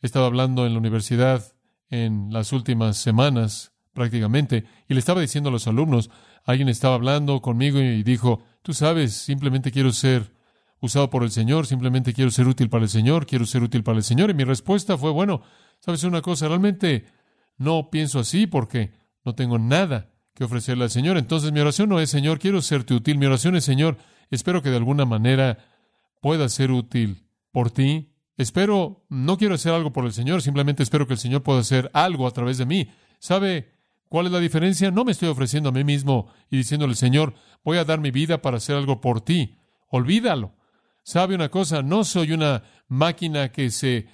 estaba 0.00 0.26
hablando 0.26 0.66
en 0.66 0.72
la 0.72 0.80
universidad 0.80 1.54
en 1.88 2.32
las 2.32 2.52
últimas 2.52 2.96
semanas 2.96 3.72
prácticamente, 3.92 4.64
y 4.88 4.94
le 4.94 5.00
estaba 5.00 5.20
diciendo 5.20 5.50
a 5.50 5.52
los 5.52 5.66
alumnos, 5.66 6.10
alguien 6.44 6.68
estaba 6.68 6.94
hablando 6.94 7.40
conmigo 7.40 7.78
y 7.78 8.02
dijo, 8.02 8.42
tú 8.62 8.72
sabes, 8.72 9.12
simplemente 9.12 9.70
quiero 9.70 9.92
ser 9.92 10.32
usado 10.82 11.08
por 11.08 11.22
el 11.22 11.30
Señor, 11.30 11.66
simplemente 11.66 12.12
quiero 12.12 12.30
ser 12.30 12.48
útil 12.48 12.68
para 12.68 12.82
el 12.84 12.90
Señor, 12.90 13.24
quiero 13.24 13.46
ser 13.46 13.62
útil 13.62 13.84
para 13.84 13.98
el 13.98 14.04
Señor. 14.04 14.30
Y 14.30 14.34
mi 14.34 14.44
respuesta 14.44 14.98
fue, 14.98 15.12
bueno, 15.12 15.42
sabes 15.78 16.02
una 16.04 16.20
cosa, 16.20 16.48
realmente 16.48 17.06
no 17.56 17.88
pienso 17.88 18.18
así 18.18 18.48
porque 18.48 18.92
no 19.24 19.34
tengo 19.34 19.58
nada 19.58 20.10
que 20.34 20.44
ofrecerle 20.44 20.84
al 20.84 20.90
Señor. 20.90 21.16
Entonces 21.16 21.52
mi 21.52 21.60
oración 21.60 21.88
no 21.88 22.00
es, 22.00 22.10
Señor, 22.10 22.40
quiero 22.40 22.60
serte 22.60 22.94
útil. 22.94 23.16
Mi 23.16 23.26
oración 23.26 23.54
es, 23.54 23.64
Señor, 23.64 23.96
espero 24.30 24.60
que 24.60 24.70
de 24.70 24.76
alguna 24.76 25.04
manera 25.04 25.58
pueda 26.20 26.48
ser 26.48 26.72
útil 26.72 27.28
por 27.52 27.70
ti. 27.70 28.10
Espero, 28.36 29.04
no 29.08 29.38
quiero 29.38 29.54
hacer 29.54 29.72
algo 29.72 29.92
por 29.92 30.04
el 30.04 30.12
Señor, 30.12 30.42
simplemente 30.42 30.82
espero 30.82 31.06
que 31.06 31.12
el 31.12 31.18
Señor 31.18 31.44
pueda 31.44 31.60
hacer 31.60 31.90
algo 31.94 32.26
a 32.26 32.32
través 32.32 32.58
de 32.58 32.66
mí. 32.66 32.90
¿Sabe 33.20 33.70
cuál 34.08 34.26
es 34.26 34.32
la 34.32 34.40
diferencia? 34.40 34.90
No 34.90 35.04
me 35.04 35.12
estoy 35.12 35.28
ofreciendo 35.28 35.68
a 35.68 35.72
mí 35.72 35.84
mismo 35.84 36.26
y 36.50 36.56
diciéndole, 36.56 36.96
Señor, 36.96 37.34
voy 37.62 37.78
a 37.78 37.84
dar 37.84 38.00
mi 38.00 38.10
vida 38.10 38.42
para 38.42 38.56
hacer 38.56 38.74
algo 38.74 39.00
por 39.00 39.20
ti. 39.20 39.54
Olvídalo. 39.88 40.54
¿Sabe 41.02 41.34
una 41.34 41.48
cosa? 41.48 41.82
No 41.82 42.04
soy 42.04 42.32
una 42.32 42.62
máquina 42.88 43.50
que 43.50 43.70
se 43.70 44.06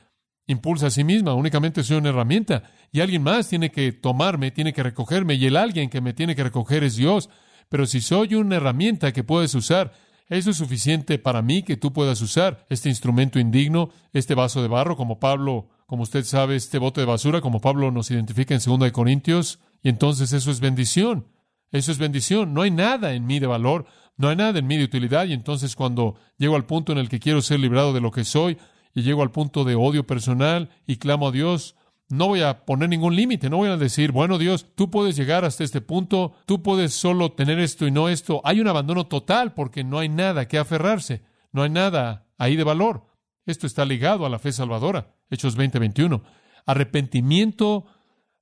impulsa 0.47 0.87
a 0.87 0.91
sí 0.91 1.05
misma, 1.05 1.35
únicamente 1.35 1.83
soy 1.83 1.99
una 1.99 2.09
herramienta. 2.09 2.63
Y 2.91 3.01
alguien 3.01 3.23
más 3.23 3.49
tiene 3.49 3.71
que 3.71 3.93
tomarme, 3.93 4.51
tiene 4.51 4.73
que 4.73 4.83
recogerme, 4.83 5.35
y 5.35 5.47
el 5.47 5.57
alguien 5.57 5.91
que 5.91 6.01
me 6.01 6.15
tiene 6.15 6.35
que 6.35 6.45
recoger 6.45 6.85
es 6.85 6.97
Dios. 6.97 7.29
Pero 7.69 7.87
si 7.87 8.01
soy 8.01 8.35
una 8.35 8.57
herramienta 8.57 9.13
que 9.13 9.25
puedes 9.25 9.55
usar, 9.55 9.93
eso 10.29 10.51
es 10.51 10.57
suficiente 10.57 11.19
para 11.19 11.43
mí 11.43 11.63
que 11.63 11.77
tú 11.77 11.93
puedas 11.93 12.21
usar 12.23 12.67
este 12.71 12.89
instrumento 12.89 13.39
indigno, 13.39 13.91
este 14.13 14.35
vaso 14.35 14.63
de 14.63 14.69
barro, 14.69 14.97
como 14.97 15.21
Pablo, 15.21 15.69
como 15.87 16.03
usted 16.03 16.25
sabe, 16.25 16.57
este 16.57 16.79
bote 16.79 17.01
de 17.01 17.07
basura, 17.07 17.41
como 17.41 17.61
Pablo 17.61 17.91
nos 17.91 18.11
identifica 18.11 18.55
en 18.55 18.61
2 18.65 18.81
de 18.81 18.93
Corintios, 18.93 19.59
y 19.83 19.91
entonces 19.91 20.33
eso 20.33 20.51
es 20.51 20.61
bendición. 20.61 21.27
Eso 21.71 21.93
es 21.93 21.99
bendición. 21.99 22.55
No 22.55 22.63
hay 22.63 22.71
nada 22.71 23.13
en 23.13 23.27
mí 23.27 23.41
de 23.41 23.47
valor. 23.47 23.87
No 24.19 24.29
hay 24.29 24.37
nada 24.37 24.59
en 24.59 24.67
mí 24.67 24.77
de 24.77 24.85
utilidad 24.85 25.27
y 25.27 25.33
entonces 25.33 25.77
cuando 25.77 26.17
llego 26.37 26.57
al 26.57 26.67
punto 26.67 26.93
en 26.93 26.99
el 26.99 27.09
que 27.09 27.21
quiero 27.21 27.41
ser 27.41 27.61
librado 27.61 27.93
de 27.93 28.01
lo 28.01 28.11
que 28.11 28.25
soy 28.25 28.59
y 28.93 29.03
llego 29.03 29.23
al 29.23 29.31
punto 29.31 29.65
de 29.65 29.77
odio 29.77 30.07
personal 30.07 30.71
y 30.87 30.97
clamo 30.97 31.29
a 31.29 31.31
Dios, 31.31 31.77
no 32.09 32.27
voy 32.27 32.41
a 32.41 32.65
poner 32.65 32.89
ningún 32.89 33.15
límite, 33.15 33.49
no 33.49 33.59
voy 33.59 33.69
a 33.69 33.77
decir, 33.77 34.11
bueno 34.11 34.37
Dios, 34.37 34.67
tú 34.75 34.91
puedes 34.91 35.15
llegar 35.15 35.45
hasta 35.45 35.63
este 35.63 35.81
punto, 35.81 36.35
tú 36.47 36.63
puedes 36.63 36.95
solo 36.95 37.33
tener 37.33 37.61
esto 37.61 37.87
y 37.87 37.93
no 37.93 38.09
esto. 38.09 38.41
Hay 38.45 38.61
un 38.61 38.67
abandono 38.67 39.07
total 39.07 39.55
porque 39.55 39.85
no 39.85 40.01
hay 40.01 40.09
nada 40.09 40.49
que 40.49 40.59
aferrarse, 40.59 41.23
no 41.53 41.63
hay 41.63 41.71
nada 41.71 42.27
ahí 42.39 42.57
de 42.57 42.65
valor. 42.65 43.07
Esto 43.47 43.69
está 43.69 43.85
ligado 43.85 44.27
a 44.27 44.31
la 44.31 44.41
fe 44.41 44.51
salvadora, 44.51 45.15
Hechos 45.31 45.57
20:21. 45.57 46.23
Arrepentimiento 46.67 47.87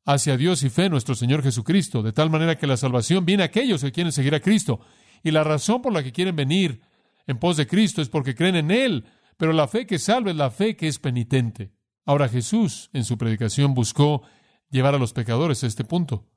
hacia 0.06 0.38
Dios 0.38 0.62
y 0.62 0.70
fe 0.70 0.88
nuestro 0.88 1.14
Señor 1.14 1.42
Jesucristo, 1.42 2.02
de 2.02 2.12
tal 2.12 2.30
manera 2.30 2.56
que 2.56 2.66
la 2.66 2.78
salvación 2.78 3.26
viene 3.26 3.42
a 3.42 3.46
aquellos 3.46 3.82
que 3.82 3.92
quieren 3.92 4.12
seguir 4.12 4.34
a 4.34 4.40
Cristo. 4.40 4.80
Y 5.26 5.32
la 5.32 5.42
razón 5.42 5.82
por 5.82 5.92
la 5.92 6.04
que 6.04 6.12
quieren 6.12 6.36
venir 6.36 6.82
en 7.26 7.40
pos 7.40 7.56
de 7.56 7.66
Cristo 7.66 8.00
es 8.00 8.08
porque 8.08 8.36
creen 8.36 8.54
en 8.54 8.70
Él. 8.70 9.06
Pero 9.36 9.52
la 9.52 9.66
fe 9.66 9.84
que 9.84 9.98
salva 9.98 10.30
es 10.30 10.36
la 10.36 10.52
fe 10.52 10.76
que 10.76 10.86
es 10.86 11.00
penitente. 11.00 11.72
Ahora 12.04 12.28
Jesús 12.28 12.90
en 12.92 13.02
su 13.02 13.18
predicación 13.18 13.74
buscó 13.74 14.22
llevar 14.70 14.94
a 14.94 14.98
los 14.98 15.12
pecadores 15.12 15.64
a 15.64 15.66
este 15.66 15.82
punto. 15.82 16.28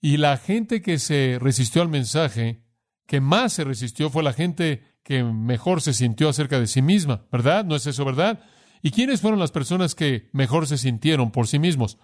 Y 0.00 0.16
la 0.16 0.38
gente 0.38 0.80
que 0.80 0.98
se 0.98 1.36
resistió 1.38 1.82
al 1.82 1.90
mensaje, 1.90 2.62
que 3.06 3.20
más 3.20 3.52
se 3.52 3.64
resistió, 3.64 4.08
fue 4.08 4.22
la 4.22 4.32
gente 4.32 4.82
que 5.02 5.22
mejor 5.22 5.82
se 5.82 5.92
sintió 5.92 6.30
acerca 6.30 6.58
de 6.58 6.68
sí 6.68 6.80
misma, 6.80 7.26
¿verdad? 7.30 7.66
¿No 7.66 7.76
es 7.76 7.86
eso 7.86 8.06
verdad? 8.06 8.40
¿Y 8.80 8.92
quiénes 8.92 9.20
fueron 9.20 9.40
las 9.40 9.52
personas 9.52 9.94
que 9.94 10.30
mejor 10.32 10.66
se 10.66 10.78
sintieron 10.78 11.32
por 11.32 11.48
sí 11.48 11.58
mismos? 11.58 11.98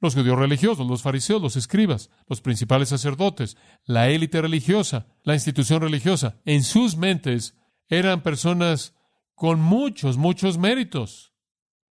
Los 0.00 0.14
judíos 0.14 0.38
religiosos, 0.38 0.86
los 0.86 1.02
fariseos, 1.02 1.42
los 1.42 1.56
escribas, 1.56 2.10
los 2.26 2.40
principales 2.40 2.88
sacerdotes, 2.88 3.56
la 3.84 4.08
élite 4.08 4.40
religiosa, 4.40 5.06
la 5.22 5.34
institución 5.34 5.82
religiosa. 5.82 6.40
En 6.44 6.64
sus 6.64 6.96
mentes, 6.96 7.54
eran 7.88 8.22
personas 8.22 8.94
con 9.34 9.60
muchos, 9.60 10.16
muchos 10.16 10.58
méritos. 10.58 11.34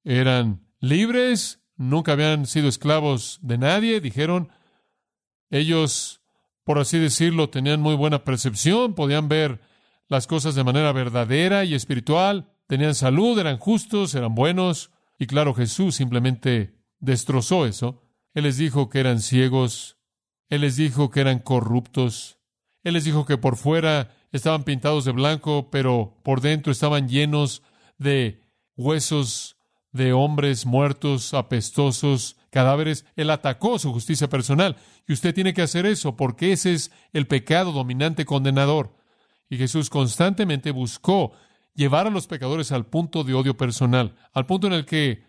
Eran 0.04 0.66
libres, 0.80 1.62
nunca 1.76 2.14
habían 2.14 2.46
sido 2.46 2.68
esclavos 2.68 3.40
de 3.42 3.58
nadie, 3.58 4.02
dijeron, 4.02 4.50
ellos, 5.52 6.22
por 6.64 6.80
así 6.80 6.98
decirlo, 6.98 7.50
tenían 7.50 7.82
muy 7.82 7.96
buena 7.96 8.24
percepción, 8.24 8.96
podían 8.96 9.30
ver 9.30 9.62
las 10.08 10.26
cosas 10.26 10.56
de 10.56 10.64
manera 10.64 10.92
verdadera 10.92 11.66
y 11.66 11.76
espiritual, 11.76 12.52
tenían 12.66 12.96
salud, 12.96 13.38
eran 13.38 13.58
justos, 13.58 14.16
eran 14.16 14.34
buenos, 14.34 14.92
y 15.20 15.28
claro, 15.28 15.54
Jesús 15.54 15.96
simplemente 15.96 16.79
destrozó 17.00 17.66
eso. 17.66 18.04
Él 18.34 18.44
les 18.44 18.58
dijo 18.58 18.90
que 18.90 19.00
eran 19.00 19.22
ciegos, 19.22 19.98
Él 20.50 20.62
les 20.62 20.76
dijo 20.76 21.10
que 21.10 21.22
eran 21.22 21.40
corruptos, 21.40 22.38
Él 22.84 22.94
les 22.94 23.06
dijo 23.06 23.26
que 23.26 23.38
por 23.38 23.58
fuera 23.58 24.16
estaban 24.32 24.64
pintados 24.64 25.06
de 25.06 25.12
blanco, 25.12 25.70
pero 25.72 26.20
por 26.24 26.42
dentro 26.42 26.72
estaban 26.72 27.10
llenos 27.10 27.64
de 27.98 28.42
huesos 28.76 29.58
de 29.92 30.14
hombres 30.14 30.66
muertos, 30.66 31.34
apestosos, 31.34 32.38
cadáveres. 32.52 33.06
Él 33.16 33.30
atacó 33.30 33.80
su 33.80 33.92
justicia 33.92 34.30
personal. 34.30 34.78
Y 35.08 35.14
usted 35.14 35.34
tiene 35.34 35.54
que 35.54 35.62
hacer 35.62 35.86
eso 35.86 36.16
porque 36.16 36.52
ese 36.52 36.74
es 36.74 36.92
el 37.14 37.28
pecado 37.28 37.72
dominante 37.72 38.26
condenador. 38.26 38.96
Y 39.50 39.58
Jesús 39.58 39.90
constantemente 39.90 40.72
buscó 40.72 41.32
llevar 41.74 42.08
a 42.08 42.12
los 42.12 42.28
pecadores 42.28 42.72
al 42.72 42.86
punto 42.86 43.24
de 43.24 43.34
odio 43.34 43.58
personal, 43.58 44.16
al 44.34 44.46
punto 44.46 44.68
en 44.68 44.74
el 44.74 44.86
que 44.86 45.24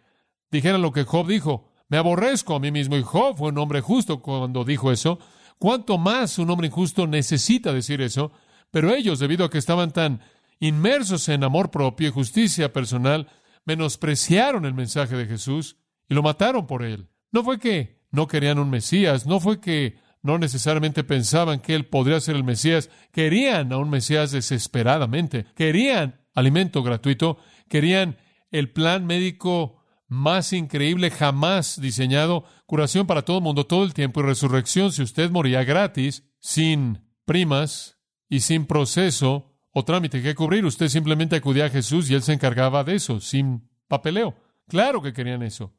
dijeran 0.50 0.83
lo 0.83 0.92
que 0.92 1.04
Job 1.04 1.26
dijo, 1.26 1.71
me 1.88 1.99
aborrezco 1.99 2.54
a 2.54 2.61
mí 2.61 2.71
mismo. 2.71 2.97
Y 2.97 3.02
Job 3.02 3.37
fue 3.37 3.49
un 3.50 3.59
hombre 3.59 3.80
justo 3.80 4.21
cuando 4.23 4.64
dijo 4.64 4.92
eso. 4.92 5.19
¿Cuánto 5.59 5.99
más 5.99 6.38
un 6.38 6.49
hombre 6.50 6.69
injusto 6.69 7.07
necesita 7.07 7.73
decir 7.73 8.00
eso? 8.00 8.33
Pero 8.71 8.95
ellos, 8.95 9.19
debido 9.19 9.45
a 9.45 9.50
que 9.50 9.59
estaban 9.59 9.92
tan 9.92 10.21
inmersos 10.61 11.28
en 11.28 11.45
amor 11.45 11.71
propio 11.71 12.09
y 12.09 12.12
justicia 12.12 12.73
personal, 12.73 13.28
menospreciaron 13.64 14.64
el 14.64 14.75
mensaje 14.75 15.16
de 15.16 15.26
Jesús 15.26 15.76
y 16.09 16.14
lo 16.14 16.23
mataron 16.23 16.66
por 16.66 16.83
él. 16.83 17.09
No 17.33 17.42
fue 17.45 17.59
que 17.59 18.00
no 18.11 18.26
querían 18.26 18.59
un 18.59 18.71
Mesías, 18.71 19.26
no 19.26 19.40
fue 19.40 19.61
que 19.61 19.99
no 20.23 20.38
necesariamente 20.38 21.04
pensaban 21.04 21.61
que 21.61 21.75
él 21.75 21.87
podría 21.87 22.21
ser 22.21 22.37
el 22.37 22.45
Mesías, 22.45 22.90
querían 23.12 23.73
a 23.73 23.78
un 23.78 23.90
Mesías 23.90 24.33
desesperadamente, 24.33 25.47
querían 25.54 26.21
alimento 26.35 26.83
gratuito, 26.83 27.38
querían 27.69 28.19
el 28.50 28.71
plan 28.71 29.07
médico 29.07 29.79
más 30.11 30.52
increíble 30.52 31.11
jamás 31.11 31.81
diseñado, 31.81 32.45
curación 32.67 33.07
para 33.07 33.23
todo 33.23 33.38
el 33.38 33.45
mundo 33.45 33.64
todo 33.64 33.85
el 33.85 33.95
tiempo 33.95 34.21
y 34.21 34.25
resurrección 34.25 34.90
si 34.90 35.02
usted 35.02 35.31
moría 35.31 35.62
gratis, 35.62 36.29
sin 36.40 37.07
primas 37.25 37.97
y 38.29 38.40
sin 38.40 38.67
proceso 38.67 39.55
o 39.71 39.85
trámite 39.85 40.21
que 40.21 40.35
cubrir. 40.35 40.67
Usted 40.67 40.88
simplemente 40.88 41.37
acudía 41.37 41.67
a 41.67 41.71
Jesús 41.71 42.11
y 42.11 42.14
él 42.14 42.23
se 42.23 42.33
encargaba 42.33 42.83
de 42.83 42.97
eso, 42.97 43.21
sin 43.21 43.71
papeleo. 43.87 44.35
Claro 44.67 45.00
que 45.00 45.12
querían 45.12 45.45
eso. 45.45 45.76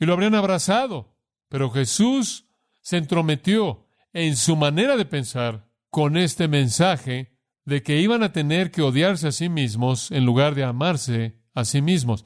Y 0.00 0.06
lo 0.06 0.14
habrían 0.14 0.34
abrazado. 0.34 1.14
Pero 1.50 1.70
Jesús 1.70 2.46
se 2.80 2.96
entrometió 2.96 3.86
en 4.14 4.36
su 4.36 4.56
manera 4.56 4.96
de 4.96 5.04
pensar 5.04 5.68
con 5.90 6.16
este 6.16 6.48
mensaje 6.48 7.38
de 7.66 7.82
que 7.82 8.00
iban 8.00 8.22
a 8.22 8.32
tener 8.32 8.70
que 8.70 8.80
odiarse 8.80 9.28
a 9.28 9.32
sí 9.32 9.50
mismos 9.50 10.10
en 10.12 10.24
lugar 10.24 10.54
de 10.54 10.64
amarse 10.64 11.42
a 11.52 11.66
sí 11.66 11.82
mismos. 11.82 12.24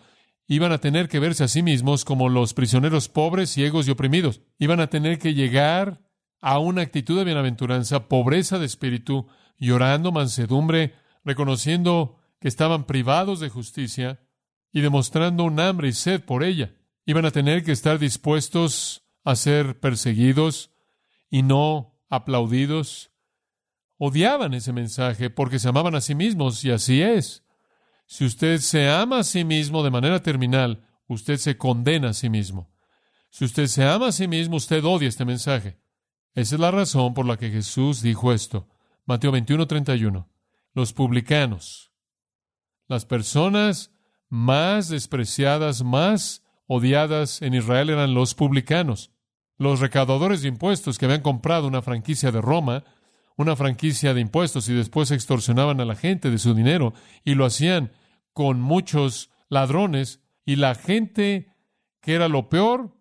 Iban 0.51 0.73
a 0.73 0.79
tener 0.79 1.09
que 1.09 1.21
verse 1.21 1.45
a 1.45 1.49
sí 1.49 1.63
mismos 1.63 2.05
como 2.05 2.29
los 2.29 2.55
prisioneros 2.55 3.09
pobres, 3.09 3.51
ciegos 3.51 3.87
y 3.87 3.93
oprimidos. 3.93 4.41
Iban 4.59 4.81
a 4.81 4.89
tener 4.89 5.21
que 5.21 5.33
llegar 5.33 6.03
a 6.41 6.59
una 6.59 6.83
actitud 6.83 7.17
de 7.17 7.23
bienaventuranza, 7.23 8.09
pobreza 8.09 8.59
de 8.59 8.67
espíritu, 8.67 9.29
llorando, 9.59 10.11
mansedumbre, 10.11 10.95
reconociendo 11.25 12.19
que 12.41 12.49
estaban 12.49 12.85
privados 12.85 13.39
de 13.39 13.49
justicia 13.49 14.27
y 14.73 14.81
demostrando 14.81 15.45
un 15.45 15.61
hambre 15.61 15.87
y 15.87 15.93
sed 15.93 16.21
por 16.21 16.43
ella. 16.43 16.75
Iban 17.07 17.27
a 17.27 17.31
tener 17.31 17.63
que 17.63 17.71
estar 17.71 18.01
dispuestos 18.01 19.05
a 19.23 19.37
ser 19.37 19.79
perseguidos 19.79 20.73
y 21.31 21.43
no 21.45 21.97
aplaudidos. 22.09 23.13
Odiaban 23.99 24.55
ese 24.55 24.73
mensaje 24.73 25.31
porque 25.31 25.61
se 25.61 25.69
amaban 25.69 25.95
a 25.95 26.01
sí 26.01 26.17
mismos 26.17 26.65
y 26.65 26.73
así 26.73 27.03
es. 27.03 27.45
Si 28.11 28.25
usted 28.25 28.59
se 28.59 28.91
ama 28.91 29.21
a 29.21 29.23
sí 29.23 29.45
mismo 29.45 29.85
de 29.85 29.91
manera 29.93 30.21
terminal, 30.21 30.83
usted 31.07 31.37
se 31.37 31.57
condena 31.57 32.09
a 32.09 32.13
sí 32.13 32.29
mismo. 32.29 32.69
Si 33.31 33.45
usted 33.45 33.69
se 33.69 33.85
ama 33.85 34.09
a 34.09 34.13
sí 34.13 34.27
mismo, 34.27 34.57
usted 34.57 34.85
odia 34.85 35.09
este 35.09 35.25
mensaje. 35.25 35.79
Esa 36.35 36.57
es 36.57 36.61
la 36.61 36.73
razón 36.73 37.15
por 37.15 37.25
la 37.25 37.37
que 37.37 37.51
Jesús 37.51 38.03
dijo 38.03 38.33
esto. 38.33 38.67
Mateo 39.07 39.31
21, 39.31 39.65
31. 39.65 40.29
Los 40.75 40.93
publicanos, 40.93 41.93
las 42.89 43.07
personas 43.07 43.93
más 44.29 44.89
despreciadas, 44.89 45.85
más 45.85 46.43
odiadas 46.67 47.43
en 47.43 47.55
Israel 47.55 47.91
eran 47.91 48.13
los 48.13 48.35
publicanos, 48.35 49.13
los 49.57 49.79
recaudadores 49.79 50.43
de 50.43 50.49
impuestos 50.49 50.99
que 50.99 51.05
habían 51.05 51.23
comprado 51.23 51.69
una 51.69 51.81
franquicia 51.81 52.33
de 52.33 52.41
Roma, 52.41 52.83
una 53.37 53.55
franquicia 53.55 54.15
de 54.15 54.21
impuestos 54.21 54.69
y 54.69 54.75
después 54.75 55.13
extorsionaban 55.13 55.81
a 55.81 55.85
la 55.85 55.95
gente 55.95 56.29
de 56.29 56.39
su 56.39 56.55
dinero 56.55 56.93
y 57.25 57.37
lo 57.37 57.47
hacían 57.47 57.93
con 58.33 58.61
muchos 58.61 59.31
ladrones 59.49 60.21
y 60.45 60.57
la 60.57 60.75
gente 60.75 61.55
que 62.01 62.15
era 62.15 62.29
lo 62.29 62.49
peor 62.49 62.97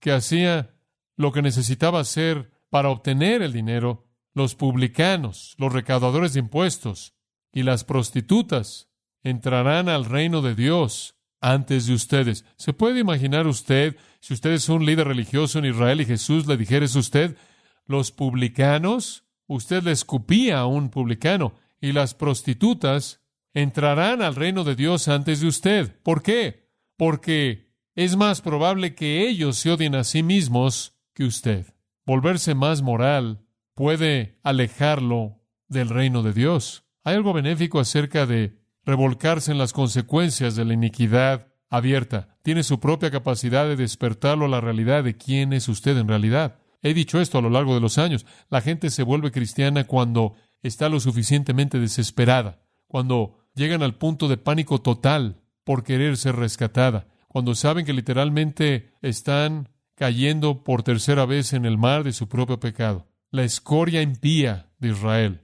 que 0.00 0.12
hacía 0.12 0.74
lo 1.16 1.32
que 1.32 1.42
necesitaba 1.42 2.00
hacer 2.00 2.50
para 2.70 2.90
obtener 2.90 3.42
el 3.42 3.52
dinero, 3.52 4.06
los 4.34 4.54
publicanos, 4.54 5.54
los 5.58 5.72
recaudadores 5.72 6.32
de 6.32 6.40
impuestos 6.40 7.14
y 7.52 7.62
las 7.62 7.84
prostitutas 7.84 8.88
entrarán 9.22 9.88
al 9.88 10.04
reino 10.04 10.42
de 10.42 10.54
Dios 10.54 11.16
antes 11.40 11.86
de 11.86 11.94
ustedes. 11.94 12.44
¿Se 12.56 12.72
puede 12.72 13.00
imaginar 13.00 13.46
usted, 13.46 13.96
si 14.20 14.34
usted 14.34 14.52
es 14.52 14.68
un 14.68 14.86
líder 14.86 15.08
religioso 15.08 15.58
en 15.58 15.66
Israel 15.66 16.00
y 16.00 16.06
Jesús 16.06 16.46
le 16.46 16.56
dijera 16.56 16.86
a 16.86 16.98
usted, 16.98 17.36
los 17.84 18.10
publicanos, 18.10 19.24
usted 19.46 19.82
le 19.82 19.92
escupía 19.92 20.60
a 20.60 20.66
un 20.66 20.88
publicano, 20.88 21.54
y 21.80 21.92
las 21.92 22.14
prostitutas 22.14 23.20
entrarán 23.54 24.22
al 24.22 24.34
reino 24.34 24.64
de 24.64 24.76
Dios 24.76 25.08
antes 25.08 25.40
de 25.40 25.48
usted. 25.48 26.00
¿Por 26.02 26.22
qué? 26.22 26.70
Porque 26.96 27.72
es 27.94 28.16
más 28.16 28.40
probable 28.40 28.94
que 28.94 29.28
ellos 29.28 29.56
se 29.56 29.70
odien 29.70 29.94
a 29.94 30.04
sí 30.04 30.22
mismos 30.22 30.96
que 31.14 31.24
usted 31.24 31.72
volverse 32.04 32.54
más 32.54 32.82
moral 32.82 33.44
puede 33.74 34.38
alejarlo 34.42 35.40
del 35.68 35.88
reino 35.88 36.22
de 36.22 36.32
Dios. 36.32 36.84
Hay 37.04 37.16
algo 37.16 37.32
benéfico 37.32 37.80
acerca 37.80 38.26
de 38.26 38.60
revolcarse 38.84 39.52
en 39.52 39.58
las 39.58 39.72
consecuencias 39.72 40.56
de 40.56 40.64
la 40.64 40.74
iniquidad 40.74 41.48
abierta. 41.70 42.36
Tiene 42.42 42.62
su 42.62 42.80
propia 42.80 43.10
capacidad 43.10 43.66
de 43.66 43.76
despertarlo 43.76 44.46
a 44.46 44.48
la 44.48 44.60
realidad 44.60 45.04
de 45.04 45.16
quién 45.16 45.52
es 45.52 45.68
usted 45.68 45.96
en 45.96 46.08
realidad. 46.08 46.58
He 46.82 46.94
dicho 46.94 47.20
esto 47.20 47.38
a 47.38 47.42
lo 47.42 47.50
largo 47.50 47.74
de 47.74 47.80
los 47.80 47.98
años. 47.98 48.26
La 48.50 48.60
gente 48.60 48.90
se 48.90 49.04
vuelve 49.04 49.30
cristiana 49.30 49.84
cuando 49.84 50.34
está 50.62 50.88
lo 50.88 51.00
suficientemente 51.00 51.78
desesperada, 51.78 52.60
cuando 52.88 53.41
llegan 53.54 53.82
al 53.82 53.96
punto 53.96 54.28
de 54.28 54.36
pánico 54.36 54.80
total 54.80 55.42
por 55.64 55.84
querer 55.84 56.16
ser 56.16 56.36
rescatada, 56.36 57.06
cuando 57.28 57.54
saben 57.54 57.84
que 57.84 57.92
literalmente 57.92 58.92
están 59.00 59.68
cayendo 59.94 60.64
por 60.64 60.82
tercera 60.82 61.26
vez 61.26 61.52
en 61.52 61.64
el 61.64 61.78
mar 61.78 62.04
de 62.04 62.12
su 62.12 62.28
propio 62.28 62.58
pecado. 62.60 63.06
La 63.30 63.44
escoria 63.44 64.02
impía 64.02 64.70
de 64.78 64.88
Israel 64.88 65.42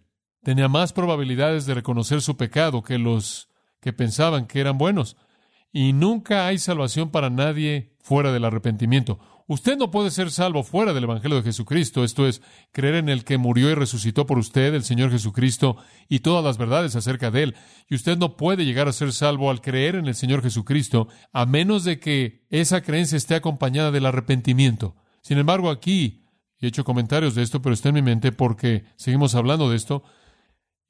tenía 0.48 0.68
más 0.68 0.94
probabilidades 0.94 1.66
de 1.66 1.74
reconocer 1.74 2.22
su 2.22 2.38
pecado 2.38 2.82
que 2.82 2.96
los 2.96 3.50
que 3.80 3.92
pensaban 3.92 4.46
que 4.46 4.60
eran 4.60 4.78
buenos. 4.78 5.18
Y 5.72 5.92
nunca 5.92 6.46
hay 6.46 6.56
salvación 6.58 7.10
para 7.10 7.28
nadie 7.28 7.94
fuera 8.00 8.32
del 8.32 8.46
arrepentimiento. 8.46 9.18
Usted 9.48 9.78
no 9.78 9.90
puede 9.90 10.10
ser 10.10 10.30
salvo 10.30 10.62
fuera 10.62 10.92
del 10.92 11.04
Evangelio 11.04 11.38
de 11.38 11.42
Jesucristo, 11.42 12.04
esto 12.04 12.28
es, 12.28 12.42
creer 12.70 12.96
en 12.96 13.08
el 13.08 13.24
que 13.24 13.38
murió 13.38 13.70
y 13.70 13.74
resucitó 13.74 14.26
por 14.26 14.36
usted, 14.36 14.74
el 14.74 14.84
Señor 14.84 15.10
Jesucristo, 15.10 15.78
y 16.06 16.18
todas 16.18 16.44
las 16.44 16.58
verdades 16.58 16.94
acerca 16.96 17.30
de 17.30 17.44
Él. 17.44 17.56
Y 17.88 17.94
usted 17.94 18.18
no 18.18 18.36
puede 18.36 18.66
llegar 18.66 18.88
a 18.88 18.92
ser 18.92 19.10
salvo 19.10 19.50
al 19.50 19.62
creer 19.62 19.94
en 19.94 20.06
el 20.06 20.14
Señor 20.14 20.42
Jesucristo, 20.42 21.08
a 21.32 21.46
menos 21.46 21.84
de 21.84 21.98
que 21.98 22.44
esa 22.50 22.82
creencia 22.82 23.16
esté 23.16 23.36
acompañada 23.36 23.90
del 23.90 24.04
arrepentimiento. 24.04 24.96
Sin 25.22 25.38
embargo, 25.38 25.70
aquí, 25.70 26.26
he 26.60 26.66
hecho 26.66 26.84
comentarios 26.84 27.34
de 27.34 27.42
esto, 27.42 27.62
pero 27.62 27.72
está 27.72 27.88
en 27.88 27.94
mi 27.94 28.02
mente 28.02 28.32
porque 28.32 28.84
seguimos 28.96 29.34
hablando 29.34 29.70
de 29.70 29.76
esto, 29.76 30.02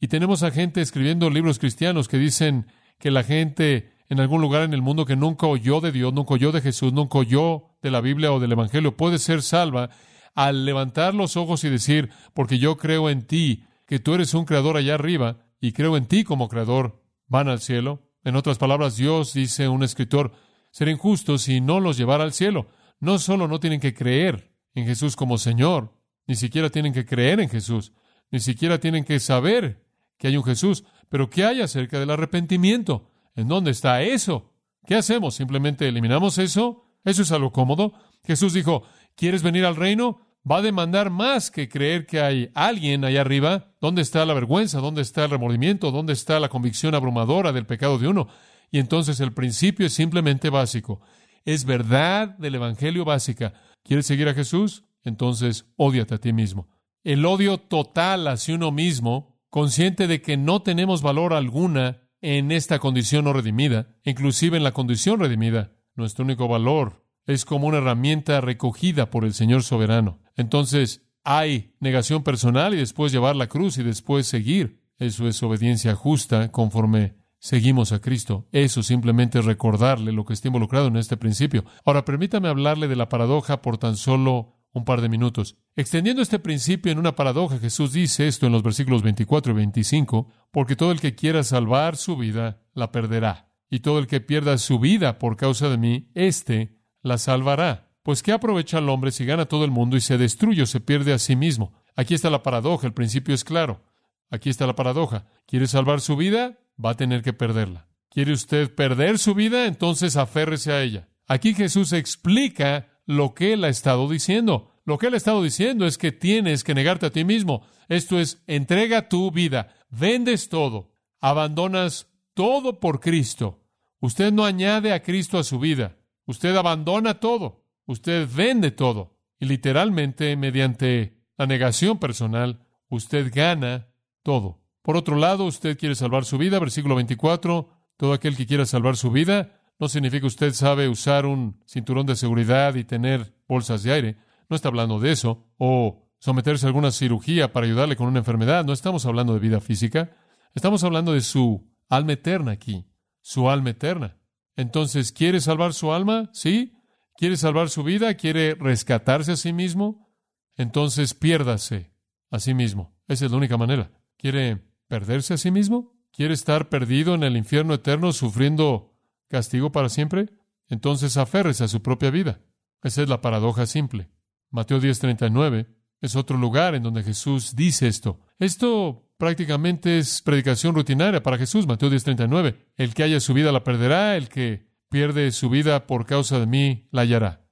y 0.00 0.08
tenemos 0.08 0.42
a 0.42 0.50
gente 0.50 0.80
escribiendo 0.80 1.30
libros 1.30 1.60
cristianos 1.60 2.08
que 2.08 2.18
dicen 2.18 2.66
que 2.98 3.12
la 3.12 3.22
gente 3.22 3.92
en 4.08 4.20
algún 4.20 4.40
lugar 4.40 4.62
en 4.62 4.74
el 4.74 4.82
mundo 4.82 5.04
que 5.04 5.16
nunca 5.16 5.46
oyó 5.46 5.80
de 5.80 5.92
Dios, 5.92 6.12
nunca 6.12 6.34
oyó 6.34 6.52
de 6.52 6.60
Jesús, 6.60 6.92
nunca 6.92 7.18
oyó 7.18 7.76
de 7.82 7.90
la 7.90 8.00
Biblia 8.00 8.32
o 8.32 8.40
del 8.40 8.52
Evangelio, 8.52 8.96
puede 8.96 9.18
ser 9.18 9.42
salva 9.42 9.90
al 10.34 10.64
levantar 10.64 11.14
los 11.14 11.36
ojos 11.36 11.64
y 11.64 11.68
decir, 11.68 12.10
porque 12.32 12.58
yo 12.58 12.76
creo 12.76 13.10
en 13.10 13.26
ti, 13.26 13.64
que 13.86 13.98
tú 13.98 14.14
eres 14.14 14.34
un 14.34 14.44
creador 14.44 14.76
allá 14.76 14.94
arriba, 14.94 15.38
y 15.60 15.72
creo 15.72 15.96
en 15.96 16.06
ti 16.06 16.24
como 16.24 16.48
creador, 16.48 17.02
van 17.26 17.48
al 17.48 17.60
cielo. 17.60 18.02
En 18.24 18.36
otras 18.36 18.58
palabras, 18.58 18.96
Dios, 18.96 19.32
dice 19.32 19.68
un 19.68 19.82
escritor, 19.82 20.32
ser 20.70 20.88
injustos 20.88 21.42
si 21.42 21.60
no 21.60 21.80
los 21.80 21.96
llevara 21.96 22.24
al 22.24 22.32
cielo. 22.32 22.68
No 23.00 23.18
solo 23.18 23.48
no 23.48 23.60
tienen 23.60 23.80
que 23.80 23.94
creer 23.94 24.52
en 24.74 24.86
Jesús 24.86 25.16
como 25.16 25.38
Señor, 25.38 25.94
ni 26.26 26.34
siquiera 26.34 26.70
tienen 26.70 26.92
que 26.92 27.06
creer 27.06 27.40
en 27.40 27.48
Jesús, 27.48 27.92
ni 28.30 28.40
siquiera 28.40 28.78
tienen 28.78 29.04
que 29.04 29.18
saber 29.20 29.84
que 30.18 30.28
hay 30.28 30.36
un 30.36 30.44
Jesús, 30.44 30.84
pero 31.08 31.30
¿qué 31.30 31.44
hay 31.44 31.62
acerca 31.62 31.98
del 31.98 32.10
arrepentimiento? 32.10 33.10
¿En 33.34 33.48
dónde 33.48 33.70
está 33.70 34.02
eso? 34.02 34.52
¿Qué 34.86 34.94
hacemos? 34.94 35.34
¿Simplemente 35.34 35.86
eliminamos 35.86 36.38
eso? 36.38 36.84
¿Eso 37.04 37.22
es 37.22 37.32
algo 37.32 37.52
cómodo? 37.52 37.92
Jesús 38.24 38.52
dijo, 38.52 38.82
¿quieres 39.16 39.42
venir 39.42 39.64
al 39.64 39.76
reino? 39.76 40.26
Va 40.50 40.58
a 40.58 40.62
demandar 40.62 41.10
más 41.10 41.50
que 41.50 41.68
creer 41.68 42.06
que 42.06 42.20
hay 42.20 42.50
alguien 42.54 43.04
allá 43.04 43.20
arriba. 43.20 43.74
¿Dónde 43.80 44.02
está 44.02 44.24
la 44.24 44.34
vergüenza? 44.34 44.80
¿Dónde 44.80 45.02
está 45.02 45.24
el 45.24 45.30
remordimiento? 45.30 45.90
¿Dónde 45.90 46.12
está 46.12 46.40
la 46.40 46.48
convicción 46.48 46.94
abrumadora 46.94 47.52
del 47.52 47.66
pecado 47.66 47.98
de 47.98 48.08
uno? 48.08 48.28
Y 48.70 48.78
entonces 48.78 49.20
el 49.20 49.32
principio 49.32 49.86
es 49.86 49.92
simplemente 49.92 50.50
básico. 50.50 51.00
Es 51.44 51.64
verdad 51.64 52.36
del 52.38 52.56
Evangelio 52.56 53.04
básica. 53.04 53.54
¿Quieres 53.82 54.06
seguir 54.06 54.28
a 54.28 54.34
Jesús? 54.34 54.84
Entonces, 55.02 55.66
ódiate 55.76 56.14
a 56.14 56.18
ti 56.18 56.32
mismo. 56.32 56.68
El 57.04 57.24
odio 57.24 57.58
total 57.58 58.26
hacia 58.28 58.54
uno 58.54 58.72
mismo, 58.72 59.38
consciente 59.50 60.06
de 60.06 60.20
que 60.20 60.36
no 60.36 60.62
tenemos 60.62 61.02
valor 61.02 61.32
alguna 61.32 62.07
en 62.20 62.52
esta 62.52 62.78
condición 62.78 63.24
no 63.24 63.32
redimida, 63.32 63.96
inclusive 64.04 64.56
en 64.56 64.64
la 64.64 64.72
condición 64.72 65.20
redimida. 65.20 65.72
Nuestro 65.94 66.24
único 66.24 66.48
valor 66.48 67.04
es 67.26 67.44
como 67.44 67.66
una 67.66 67.78
herramienta 67.78 68.40
recogida 68.40 69.10
por 69.10 69.24
el 69.24 69.34
Señor 69.34 69.62
soberano. 69.62 70.20
Entonces, 70.36 71.06
hay 71.24 71.74
negación 71.80 72.22
personal 72.22 72.74
y 72.74 72.78
después 72.78 73.12
llevar 73.12 73.36
la 73.36 73.48
cruz 73.48 73.78
y 73.78 73.82
después 73.82 74.26
seguir. 74.26 74.82
Eso 74.98 75.28
es 75.28 75.42
obediencia 75.42 75.94
justa 75.94 76.50
conforme 76.50 77.16
seguimos 77.38 77.92
a 77.92 78.00
Cristo. 78.00 78.48
Eso 78.52 78.82
simplemente 78.82 79.38
es 79.38 79.44
recordarle 79.44 80.12
lo 80.12 80.24
que 80.24 80.32
está 80.32 80.48
involucrado 80.48 80.88
en 80.88 80.96
este 80.96 81.16
principio. 81.16 81.64
Ahora, 81.84 82.04
permítame 82.04 82.48
hablarle 82.48 82.88
de 82.88 82.96
la 82.96 83.08
paradoja 83.08 83.62
por 83.62 83.78
tan 83.78 83.96
solo 83.96 84.57
un 84.72 84.84
par 84.84 85.00
de 85.00 85.08
minutos. 85.08 85.56
Extendiendo 85.76 86.22
este 86.22 86.38
principio 86.38 86.92
en 86.92 86.98
una 86.98 87.14
paradoja, 87.14 87.58
Jesús 87.58 87.92
dice 87.92 88.28
esto 88.28 88.46
en 88.46 88.52
los 88.52 88.62
versículos 88.62 89.02
24 89.02 89.52
y 89.52 89.56
25, 89.56 90.28
porque 90.50 90.76
todo 90.76 90.92
el 90.92 91.00
que 91.00 91.14
quiera 91.14 91.42
salvar 91.42 91.96
su 91.96 92.16
vida, 92.16 92.62
la 92.74 92.92
perderá, 92.92 93.50
y 93.70 93.80
todo 93.80 93.98
el 93.98 94.06
que 94.06 94.20
pierda 94.20 94.58
su 94.58 94.78
vida 94.78 95.18
por 95.18 95.36
causa 95.36 95.68
de 95.68 95.78
mí, 95.78 96.10
éste 96.14 96.78
la 97.02 97.18
salvará. 97.18 97.92
Pues 98.02 98.22
¿qué 98.22 98.32
aprovecha 98.32 98.78
el 98.78 98.88
hombre 98.88 99.10
si 99.10 99.24
gana 99.24 99.46
todo 99.46 99.64
el 99.64 99.70
mundo 99.70 99.96
y 99.96 100.00
se 100.00 100.18
destruye 100.18 100.62
o 100.62 100.66
se 100.66 100.80
pierde 100.80 101.12
a 101.12 101.18
sí 101.18 101.36
mismo? 101.36 101.74
Aquí 101.94 102.14
está 102.14 102.30
la 102.30 102.42
paradoja, 102.42 102.86
el 102.86 102.94
principio 102.94 103.34
es 103.34 103.44
claro. 103.44 103.82
Aquí 104.30 104.50
está 104.50 104.66
la 104.66 104.76
paradoja. 104.76 105.26
¿Quiere 105.46 105.66
salvar 105.66 106.00
su 106.00 106.16
vida? 106.16 106.58
Va 106.82 106.90
a 106.90 106.96
tener 106.96 107.22
que 107.22 107.32
perderla. 107.32 107.88
¿Quiere 108.10 108.32
usted 108.32 108.74
perder 108.74 109.18
su 109.18 109.34
vida? 109.34 109.66
Entonces 109.66 110.16
aférrese 110.16 110.72
a 110.72 110.82
ella. 110.82 111.08
Aquí 111.26 111.54
Jesús 111.54 111.92
explica 111.92 112.88
lo 113.08 113.34
que 113.34 113.54
él 113.54 113.64
ha 113.64 113.70
estado 113.70 114.06
diciendo. 114.06 114.70
Lo 114.84 114.98
que 114.98 115.06
él 115.06 115.14
ha 115.14 115.16
estado 115.16 115.42
diciendo 115.42 115.86
es 115.86 115.96
que 115.96 116.12
tienes 116.12 116.62
que 116.62 116.74
negarte 116.74 117.06
a 117.06 117.10
ti 117.10 117.24
mismo. 117.24 117.62
Esto 117.88 118.20
es, 118.20 118.42
entrega 118.46 119.08
tu 119.08 119.30
vida, 119.30 119.74
vendes 119.88 120.50
todo, 120.50 120.92
abandonas 121.18 122.12
todo 122.34 122.80
por 122.80 123.00
Cristo. 123.00 123.64
Usted 124.00 124.30
no 124.30 124.44
añade 124.44 124.92
a 124.92 125.02
Cristo 125.02 125.38
a 125.38 125.42
su 125.42 125.58
vida. 125.58 125.96
Usted 126.26 126.54
abandona 126.54 127.18
todo. 127.18 127.64
Usted 127.86 128.28
vende 128.30 128.72
todo. 128.72 129.16
Y 129.40 129.46
literalmente, 129.46 130.36
mediante 130.36 131.16
la 131.38 131.46
negación 131.46 131.98
personal, 131.98 132.60
usted 132.90 133.32
gana 133.34 133.88
todo. 134.22 134.60
Por 134.82 134.98
otro 134.98 135.16
lado, 135.16 135.46
usted 135.46 135.78
quiere 135.78 135.94
salvar 135.94 136.26
su 136.26 136.36
vida, 136.36 136.58
versículo 136.58 136.94
24, 136.96 137.70
todo 137.96 138.12
aquel 138.12 138.36
que 138.36 138.46
quiera 138.46 138.66
salvar 138.66 138.98
su 138.98 139.10
vida 139.10 139.57
no 139.78 139.88
significa 139.88 140.22
que 140.22 140.26
usted 140.26 140.52
sabe 140.52 140.88
usar 140.88 141.24
un 141.24 141.62
cinturón 141.66 142.06
de 142.06 142.16
seguridad 142.16 142.74
y 142.74 142.84
tener 142.84 143.34
bolsas 143.46 143.82
de 143.82 143.92
aire. 143.92 144.16
No 144.48 144.56
está 144.56 144.68
hablando 144.68 144.98
de 144.98 145.12
eso. 145.12 145.46
O 145.56 146.10
someterse 146.18 146.66
a 146.66 146.68
alguna 146.68 146.90
cirugía 146.90 147.52
para 147.52 147.66
ayudarle 147.66 147.96
con 147.96 148.08
una 148.08 148.18
enfermedad. 148.18 148.64
No 148.64 148.72
estamos 148.72 149.06
hablando 149.06 149.34
de 149.34 149.40
vida 149.40 149.60
física. 149.60 150.16
Estamos 150.54 150.82
hablando 150.82 151.12
de 151.12 151.20
su 151.20 151.70
alma 151.88 152.14
eterna 152.14 152.52
aquí. 152.52 152.86
Su 153.20 153.50
alma 153.50 153.70
eterna. 153.70 154.16
Entonces, 154.56 155.12
¿quiere 155.12 155.40
salvar 155.40 155.74
su 155.74 155.92
alma? 155.92 156.30
¿Sí? 156.32 156.74
¿Quiere 157.16 157.36
salvar 157.36 157.68
su 157.68 157.84
vida? 157.84 158.14
¿Quiere 158.14 158.54
rescatarse 158.56 159.32
a 159.32 159.36
sí 159.36 159.52
mismo? 159.52 160.12
Entonces, 160.56 161.14
piérdase 161.14 161.92
a 162.30 162.40
sí 162.40 162.52
mismo. 162.52 162.96
Esa 163.06 163.26
es 163.26 163.30
la 163.30 163.36
única 163.36 163.56
manera. 163.56 163.92
¿Quiere 164.16 164.60
perderse 164.88 165.34
a 165.34 165.36
sí 165.36 165.52
mismo? 165.52 165.96
¿Quiere 166.10 166.34
estar 166.34 166.68
perdido 166.68 167.14
en 167.14 167.22
el 167.22 167.36
infierno 167.36 167.74
eterno 167.74 168.12
sufriendo 168.12 168.97
castigo 169.28 169.72
para 169.72 169.88
siempre? 169.88 170.30
Entonces 170.68 171.16
aférrese 171.16 171.64
a 171.64 171.68
su 171.68 171.82
propia 171.82 172.10
vida. 172.10 172.40
Esa 172.82 173.02
es 173.02 173.08
la 173.08 173.20
paradoja 173.20 173.66
simple. 173.66 174.10
Mateo 174.50 174.80
10:39 174.80 175.66
es 176.00 176.16
otro 176.16 176.38
lugar 176.38 176.74
en 176.74 176.82
donde 176.82 177.02
Jesús 177.02 177.56
dice 177.56 177.88
esto. 177.88 178.20
Esto 178.38 179.10
prácticamente 179.16 179.98
es 179.98 180.22
predicación 180.22 180.74
rutinaria 180.74 181.22
para 181.22 181.38
Jesús, 181.38 181.66
Mateo 181.66 181.90
10:39. 181.90 182.56
El 182.76 182.94
que 182.94 183.02
haya 183.02 183.20
su 183.20 183.34
vida 183.34 183.52
la 183.52 183.64
perderá, 183.64 184.16
el 184.16 184.28
que 184.28 184.68
pierde 184.90 185.30
su 185.32 185.50
vida 185.50 185.86
por 185.86 186.06
causa 186.06 186.38
de 186.38 186.46
mí 186.46 186.88
la 186.92 187.02
hallará. 187.02 187.44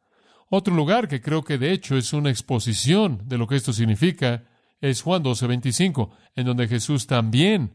Otro 0.49 0.75
lugar 0.75 1.09
que 1.09 1.21
creo 1.21 1.43
que 1.43 1.59
de 1.59 1.73
hecho 1.73 1.97
es 1.97 2.12
una 2.12 2.31
exposición 2.31 3.23
de 3.27 3.37
lo 3.37 3.47
que 3.47 3.57
esto 3.57 3.73
significa 3.73 4.45
es 4.81 5.03
Juan 5.03 5.23
12:25, 5.23 6.11
en 6.35 6.47
donde 6.47 6.69
Jesús 6.69 7.07
también 7.07 7.75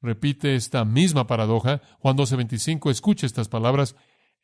repite 0.00 0.54
esta 0.54 0.84
misma 0.84 1.26
paradoja. 1.26 1.80
Juan 1.98 2.16
12:25, 2.16 2.90
escuche 2.90 3.26
estas 3.26 3.48
palabras. 3.48 3.96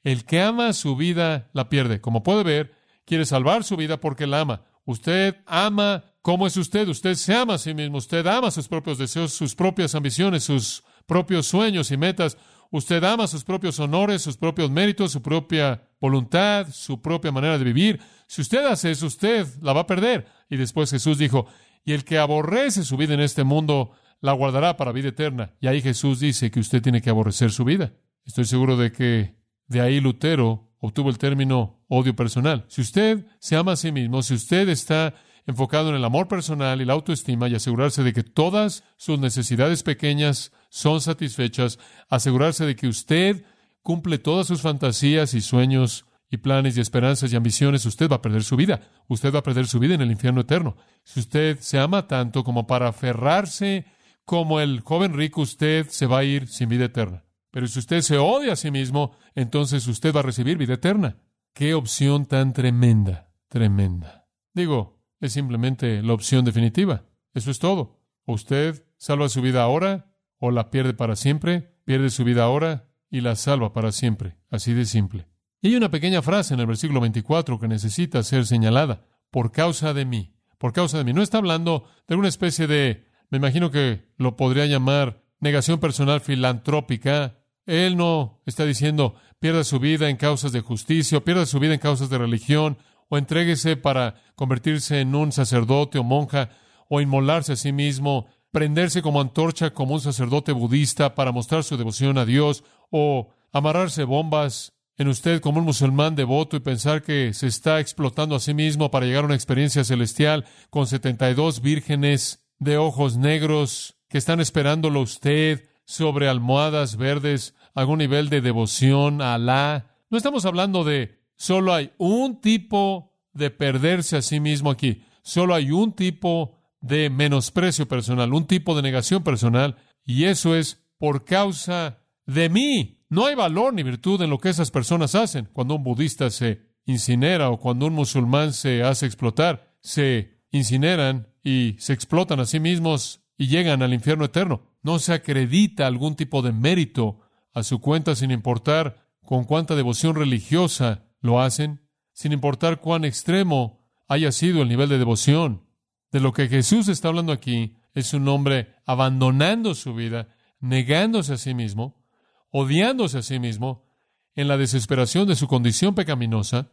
El 0.03 0.25
que 0.25 0.41
ama 0.41 0.73
su 0.73 0.97
vida 0.97 1.51
la 1.53 1.69
pierde. 1.69 2.01
Como 2.01 2.23
puede 2.23 2.43
ver, 2.43 2.73
quiere 3.05 3.25
salvar 3.25 3.65
su 3.65 3.77
vida 3.77 4.01
porque 4.01 4.27
la 4.27 4.41
ama. 4.41 4.65
Usted 4.85 5.37
ama 5.47 6.05
cómo 6.23 6.47
es 6.47 6.57
usted. 6.57 6.88
Usted 6.88 7.15
se 7.15 7.35
ama 7.35 7.55
a 7.55 7.59
sí 7.59 7.73
mismo. 7.73 7.99
Usted 7.99 8.27
ama 8.27 8.51
sus 8.51 8.69
propios 8.69 8.99
deseos, 8.99 9.33
sus 9.33 9.55
propias 9.55 9.95
ambiciones, 9.95 10.45
sus 10.45 10.83
propios 11.07 11.47
sueños 11.47 11.91
y 11.93 11.97
metas. 11.97 12.37
Usted 12.71 13.05
ama 13.05 13.27
sus 13.27 13.45
propios 13.45 13.79
honores, 13.79 14.23
sus 14.23 14.38
propios 14.38 14.71
méritos, 14.71 15.12
su 15.12 15.23
propia 15.23 15.88
voluntad, 16.01 16.67
su 16.73 17.01
propia 17.03 17.31
manera 17.31 17.59
de 17.59 17.65
vivir. 17.65 18.01
Si 18.27 18.41
usted 18.41 18.65
hace 18.65 18.91
eso, 18.91 19.07
usted 19.07 19.47
la 19.61 19.73
va 19.75 19.83
a 19.83 19.87
perder. 19.87 20.27
Y 20.49 20.57
después 20.57 20.91
Jesús 20.91 21.19
dijo, 21.19 21.47
y 21.85 21.93
el 21.93 22.05
que 22.05 22.19
aborrece 22.19 22.83
su 22.85 22.97
vida 22.97 23.15
en 23.15 23.21
este 23.21 23.45
mundo, 23.45 23.93
la 24.23 24.33
guardará 24.33 24.77
para 24.79 24.93
vida 24.93 25.09
eterna. 25.09 25.53
Y 25.61 25.67
ahí 25.67 25.83
Jesús 25.83 26.21
dice 26.21 26.51
que 26.51 26.61
usted 26.61 26.81
tiene 26.81 27.03
que 27.03 27.11
aborrecer 27.11 27.51
su 27.51 27.65
vida. 27.65 27.93
Estoy 28.25 28.47
seguro 28.47 28.77
de 28.77 28.93
que 28.93 29.35
de 29.67 29.81
ahí 29.81 30.01
Lutero 30.01 30.71
obtuvo 30.79 31.11
el 31.11 31.19
término 31.19 31.85
odio 31.89 32.17
personal. 32.17 32.65
Si 32.69 32.81
usted 32.81 33.27
se 33.41 33.57
ama 33.57 33.73
a 33.73 33.77
sí 33.77 33.93
mismo, 33.93 34.23
si 34.23 34.35
usted 34.35 34.69
está 34.69 35.15
enfocado 35.45 35.91
en 35.91 35.97
el 35.97 36.05
amor 36.05 36.29
personal 36.29 36.81
y 36.81 36.85
la 36.85 36.93
autoestima 36.93 37.49
y 37.49 37.57
asegurarse 37.57 38.05
de 38.05 38.13
que 38.13 38.23
todas 38.23 38.85
sus 38.97 39.19
necesidades 39.19 39.83
pequeñas 39.83 40.53
son 40.71 41.01
satisfechas, 41.01 41.81
asegurarse 42.09 42.65
de 42.65 42.77
que 42.77 42.87
usted 42.87 43.45
cumple 43.83 44.19
todas 44.19 44.47
sus 44.47 44.63
fantasías 44.63 45.35
y 45.35 45.41
sueños 45.41 46.07
y 46.31 46.37
planes 46.37 46.77
y 46.77 46.81
esperanzas 46.81 47.33
y 47.33 47.37
ambiciones, 47.37 47.85
usted 47.87 48.09
va 48.09 48.17
a 48.17 48.23
perder 48.23 48.45
su 48.45 48.57
vida. 48.57 48.89
Usted 49.09 49.35
va 49.35 49.41
a 49.41 49.43
perder 49.43 49.67
su 49.67 49.81
vida 49.81 49.95
en 49.95 50.01
el 50.01 50.13
infierno 50.13 50.43
eterno. 50.43 50.77
Si 51.03 51.19
usted 51.19 51.59
se 51.59 51.79
ama 51.79 52.07
tanto 52.07 52.45
como 52.45 52.69
para 52.69 52.89
aferrarse 52.89 53.85
como 54.25 54.61
el 54.61 54.81
joven 54.81 55.15
rico, 55.15 55.43
usted 55.43 55.89
se 55.89 56.07
va 56.07 56.19
a 56.19 56.25
ir 56.25 56.49
sin 56.49 56.69
vida 56.69 56.87
eterna. 56.87 57.25
Pero 57.51 57.67
si 57.67 57.79
usted 57.79 58.01
se 58.01 58.19
odia 58.19 58.55
a 58.55 58.57
sí 58.57 58.71
mismo, 58.71 59.17
entonces 59.35 59.87
usted 59.87 60.15
va 60.15 60.21
a 60.21 60.25
recibir 60.25 60.57
vida 60.57 60.75
eterna. 60.75 61.19
Qué 61.53 61.75
opción 61.75 62.27
tan 62.27 62.53
tremenda, 62.55 63.31
tremenda. 63.49 64.27
Digo, 64.55 65.03
es 65.21 65.35
simplemente 65.35 66.03
la 66.03 66.15
opción 66.15 66.45
definitiva. 66.45 67.05
Eso 67.35 67.51
es 67.51 67.59
todo. 67.59 68.01
Usted 68.27 68.87
salva 68.97 69.29
su 69.29 69.43
vida 69.43 69.63
ahora, 69.63 70.15
o 70.39 70.51
la 70.51 70.71
pierde 70.71 70.95
para 70.95 71.15
siempre, 71.15 71.77
pierde 71.85 72.11
su 72.11 72.25
vida 72.25 72.45
ahora 72.45 72.89
y 73.11 73.21
la 73.21 73.37
salva 73.37 73.73
para 73.73 73.93
siempre. 73.93 74.39
Así 74.51 74.73
de 74.73 74.87
simple. 74.87 75.29
Y 75.61 75.69
hay 75.69 75.77
una 75.77 75.91
pequeña 75.91 76.23
frase 76.23 76.55
en 76.55 76.61
el 76.61 76.67
versículo 76.67 77.01
24 77.01 77.61
que 77.61 77.69
necesita 77.69 78.23
ser 78.23 78.47
señalada. 78.47 79.07
Por 79.31 79.53
causa 79.53 79.95
de 79.95 80.05
mí. 80.05 80.35
Por 80.59 80.73
causa 80.73 80.99
de 80.99 81.05
mí. 81.05 81.13
No 81.13 81.23
está 81.23 81.39
hablando 81.39 81.85
de 82.09 82.17
una 82.17 82.29
especie 82.29 82.67
de 82.67 83.07
me 83.33 83.38
imagino 83.38 83.71
que 83.71 84.05
lo 84.18 84.37
podría 84.37 84.66
llamar 84.66 85.23
negación 85.40 85.81
personal 85.81 86.21
filantrópica. 86.21 87.38
Él 87.64 87.97
no 87.97 88.42
está 88.45 88.66
diciendo 88.66 89.14
pierda 89.40 89.64
su 89.64 89.81
vida 89.81 90.11
en 90.11 90.18
causas 90.18 90.53
de 90.53 90.61
justicia, 90.61 91.16
o 91.16 91.25
pierda 91.25 91.47
su 91.47 91.59
vida 91.59 91.73
en 91.73 91.81
causas 91.81 92.11
de 92.11 92.18
religión, 92.18 92.77
o 93.09 93.16
entréguese 93.16 93.77
para 93.77 94.16
convertirse 94.35 95.01
en 95.01 95.14
un 95.14 95.33
sacerdote 95.33 95.99
o 95.99 96.05
monja, 96.05 96.51
o 96.90 97.01
inmolarse 97.01 97.55
a 97.55 97.57
sí 97.57 97.73
mismo, 97.73 98.27
prenderse 98.51 99.01
como 99.01 99.23
antorcha 99.23 99.71
como 99.71 99.95
un 99.95 100.01
sacerdote 100.03 100.53
budista 100.53 101.14
para 101.14 101.33
mostrar 101.33 101.64
su 101.64 101.79
devoción 101.79 102.18
a 102.18 102.27
Dios, 102.27 102.64
o 102.90 103.31
amarrarse 103.51 104.05
bombas 104.05 104.75
en 104.99 105.09
usted 105.09 105.40
como 105.40 105.59
un 105.59 105.64
musulmán 105.64 106.16
devoto 106.16 106.59
y 106.59 106.61
pensar 106.61 107.03
que 107.03 107.33
se 107.33 107.47
está 107.47 107.81
explotando 107.81 108.37
a 108.37 108.40
sí 108.40 108.53
mismo 108.53 108.90
para 108.90 109.07
llegar 109.07 109.25
a 109.25 109.27
una 109.29 109.37
experiencia 109.37 109.85
celestial 109.85 110.45
con 110.68 110.87
72 110.87 111.62
vírgenes 111.62 112.41
de 112.62 112.77
ojos 112.77 113.16
negros 113.16 113.96
que 114.09 114.18
están 114.18 114.40
esperándolo 114.40 115.01
usted 115.01 115.68
sobre 115.85 116.29
almohadas 116.29 116.96
verdes, 116.96 117.55
algún 117.75 117.98
nivel 117.98 118.29
de 118.29 118.40
devoción 118.40 119.20
a 119.20 119.35
Alá. 119.35 119.96
No 120.11 120.16
estamos 120.16 120.44
hablando 120.44 120.85
de 120.85 121.18
solo 121.37 121.75
hay 121.75 121.92
un 121.98 122.40
tipo 122.40 123.16
de 123.33 123.51
perderse 123.51 124.16
a 124.16 124.22
sí 124.22 124.38
mismo 124.38 124.70
aquí, 124.70 125.03
solo 125.22 125.55
hay 125.55 125.70
un 125.70 125.92
tipo 125.92 126.59
de 126.81 127.11
menosprecio 127.11 127.88
personal, 127.88 128.33
un 128.33 128.46
tipo 128.46 128.77
de 128.77 128.83
negación 128.83 129.22
personal. 129.22 129.77
y 130.05 130.25
eso 130.25 130.57
es 130.57 130.85
por 130.98 131.25
causa 131.25 131.98
de 132.27 132.48
mí. 132.48 133.05
No 133.09 133.27
hay 133.27 133.35
valor 133.35 133.75
ni 133.75 133.83
virtud 133.83 134.20
en 134.22 134.31
lo 134.31 134.38
que 134.38 134.48
esas 134.48 134.70
personas 134.70 135.14
hacen. 135.14 135.48
Cuando 135.53 135.75
un 135.75 135.85
budista 135.85 136.31
se 136.31 136.62
incinera 136.87 137.51
o 137.51 137.59
cuando 137.59 137.87
un 137.87 137.92
musulmán 137.92 138.53
se 138.53 138.83
hace 138.83 139.07
explotar, 139.07 139.77
se 139.81 140.42
incineran 140.51 141.32
y 141.42 141.76
se 141.78 141.92
explotan 141.92 142.40
a 142.40 142.46
sí 142.46 142.61
mismos 142.61 143.22
y 143.37 143.48
llegan 143.48 143.83
al 143.83 143.94
infierno 143.94 144.24
eterno. 144.24 144.62
No 144.83 144.98
se 144.98 145.12
acredita 145.12 145.87
algún 145.87 146.16
tipo 146.16 146.42
de 146.42 146.52
mérito 146.52 147.20
a 147.55 147.62
su 147.62 147.81
cuenta 147.81 148.14
sin 148.14 148.31
importar 148.31 149.09
con 149.24 149.44
cuánta 149.44 149.74
devoción 149.74 150.14
religiosa 150.14 151.05
lo 151.20 151.40
hacen, 151.40 151.88
sin 152.12 152.33
importar 152.33 152.81
cuán 152.81 153.05
extremo 153.05 153.87
haya 154.09 154.33
sido 154.33 154.62
el 154.62 154.68
nivel 154.68 154.88
de 154.88 154.98
devoción. 154.98 155.66
De 156.11 156.20
lo 156.20 156.33
que 156.33 156.48
Jesús 156.48 156.88
está 156.88 157.09
hablando 157.09 157.33
aquí 157.33 157.76
es 157.94 158.12
un 158.14 158.28
hombre 158.28 158.74
abandonando 158.85 159.74
su 159.74 159.94
vida, 159.94 160.28
negándose 160.61 161.35
a 161.35 161.38
sí 161.38 161.55
mismo, 161.55 162.05
odiándose 162.50 163.18
a 163.18 163.22
sí 163.22 163.38
mismo, 163.38 163.87
en 164.35 164.48
la 164.48 164.57
desesperación 164.57 165.28
de 165.28 165.37
su 165.37 165.46
condición 165.46 165.94
pecaminosa 165.94 166.70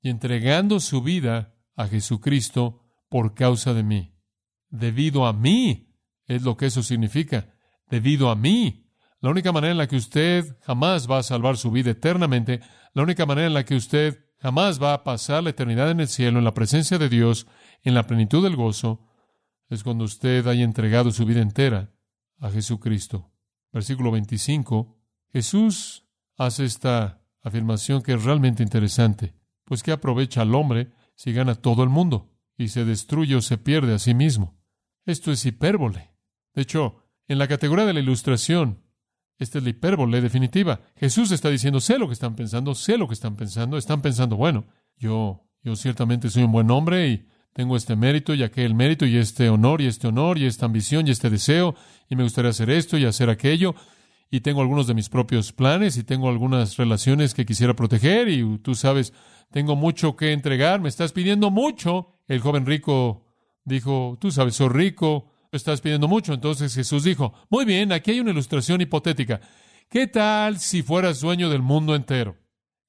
y 0.00 0.08
entregando 0.08 0.78
su 0.80 1.02
vida 1.02 1.54
a 1.74 1.88
Jesucristo 1.88 2.85
por 3.16 3.32
causa 3.32 3.72
de 3.72 3.82
mí. 3.82 4.12
Debido 4.68 5.26
a 5.26 5.32
mí 5.32 5.88
es 6.26 6.42
lo 6.42 6.54
que 6.58 6.66
eso 6.66 6.82
significa. 6.82 7.48
Debido 7.88 8.28
a 8.28 8.36
mí. 8.36 8.90
La 9.22 9.30
única 9.30 9.52
manera 9.52 9.72
en 9.72 9.78
la 9.78 9.88
que 9.88 9.96
usted 9.96 10.58
jamás 10.60 11.10
va 11.10 11.16
a 11.16 11.22
salvar 11.22 11.56
su 11.56 11.70
vida 11.70 11.92
eternamente, 11.92 12.60
la 12.92 13.02
única 13.02 13.24
manera 13.24 13.46
en 13.46 13.54
la 13.54 13.64
que 13.64 13.74
usted 13.74 14.22
jamás 14.38 14.82
va 14.82 14.92
a 14.92 15.02
pasar 15.02 15.42
la 15.42 15.48
eternidad 15.48 15.90
en 15.90 16.00
el 16.00 16.08
cielo, 16.08 16.38
en 16.38 16.44
la 16.44 16.52
presencia 16.52 16.98
de 16.98 17.08
Dios, 17.08 17.46
en 17.84 17.94
la 17.94 18.06
plenitud 18.06 18.42
del 18.42 18.54
gozo, 18.54 19.06
es 19.70 19.82
cuando 19.82 20.04
usted 20.04 20.46
haya 20.46 20.64
entregado 20.64 21.10
su 21.10 21.24
vida 21.24 21.40
entera 21.40 21.94
a 22.38 22.50
Jesucristo. 22.50 23.32
Versículo 23.72 24.10
25. 24.10 24.94
Jesús 25.32 26.04
hace 26.36 26.66
esta 26.66 27.22
afirmación 27.40 28.02
que 28.02 28.12
es 28.12 28.24
realmente 28.24 28.62
interesante. 28.62 29.32
Pues 29.64 29.82
¿qué 29.82 29.92
aprovecha 29.92 30.42
al 30.42 30.54
hombre 30.54 30.92
si 31.14 31.32
gana 31.32 31.54
todo 31.54 31.82
el 31.82 31.88
mundo 31.88 32.35
y 32.56 32.68
se 32.68 32.84
destruye 32.84 33.36
o 33.36 33.42
se 33.42 33.58
pierde 33.58 33.94
a 33.94 33.98
sí 33.98 34.14
mismo? 34.14 34.58
Esto 35.04 35.32
es 35.32 35.44
hipérbole. 35.46 36.12
De 36.54 36.62
hecho, 36.62 37.04
en 37.28 37.38
la 37.38 37.48
categoría 37.48 37.84
de 37.84 37.92
la 37.92 38.00
ilustración, 38.00 38.82
esta 39.38 39.58
es 39.58 39.64
la 39.64 39.70
hipérbole 39.70 40.20
definitiva. 40.20 40.80
Jesús 40.96 41.30
está 41.30 41.50
diciendo, 41.50 41.80
sé 41.80 41.98
lo 41.98 42.06
que 42.06 42.14
están 42.14 42.34
pensando, 42.34 42.74
sé 42.74 42.96
lo 42.96 43.06
que 43.06 43.14
están 43.14 43.36
pensando. 43.36 43.76
Están 43.76 44.00
pensando, 44.00 44.36
bueno, 44.36 44.66
yo, 44.96 45.46
yo 45.62 45.76
ciertamente 45.76 46.30
soy 46.30 46.44
un 46.44 46.52
buen 46.52 46.70
hombre 46.70 47.08
y 47.08 47.28
tengo 47.52 47.76
este 47.76 47.96
mérito 47.96 48.34
y 48.34 48.42
aquel 48.42 48.74
mérito 48.74 49.06
y 49.06 49.16
este 49.16 49.48
honor 49.48 49.80
y 49.80 49.86
este 49.86 50.06
honor 50.08 50.38
y 50.38 50.46
esta 50.46 50.66
ambición 50.66 51.06
y 51.06 51.10
este 51.10 51.30
deseo 51.30 51.74
y 52.08 52.16
me 52.16 52.22
gustaría 52.22 52.50
hacer 52.50 52.70
esto 52.70 52.98
y 52.98 53.04
hacer 53.04 53.30
aquello 53.30 53.74
y 54.30 54.40
tengo 54.40 54.60
algunos 54.60 54.86
de 54.86 54.94
mis 54.94 55.08
propios 55.08 55.52
planes 55.52 55.96
y 55.96 56.04
tengo 56.04 56.28
algunas 56.28 56.76
relaciones 56.76 57.34
que 57.34 57.46
quisiera 57.46 57.74
proteger 57.74 58.28
y 58.28 58.58
tú 58.58 58.74
sabes, 58.74 59.12
tengo 59.50 59.76
mucho 59.76 60.16
que 60.16 60.32
entregar, 60.32 60.80
me 60.80 60.88
estás 60.88 61.12
pidiendo 61.12 61.50
mucho. 61.50 62.18
El 62.26 62.40
joven 62.40 62.66
rico 62.66 63.24
dijo, 63.64 64.18
tú 64.20 64.30
sabes, 64.30 64.56
soy 64.56 64.68
rico, 64.68 65.30
estás 65.52 65.80
pidiendo 65.80 66.08
mucho. 66.08 66.32
Entonces 66.32 66.74
Jesús 66.74 67.04
dijo, 67.04 67.34
muy 67.48 67.64
bien, 67.64 67.92
aquí 67.92 68.12
hay 68.12 68.20
una 68.20 68.32
ilustración 68.32 68.80
hipotética. 68.80 69.40
¿Qué 69.88 70.06
tal 70.06 70.58
si 70.58 70.82
fueras 70.82 71.20
dueño 71.20 71.48
del 71.48 71.62
mundo 71.62 71.94
entero? 71.94 72.36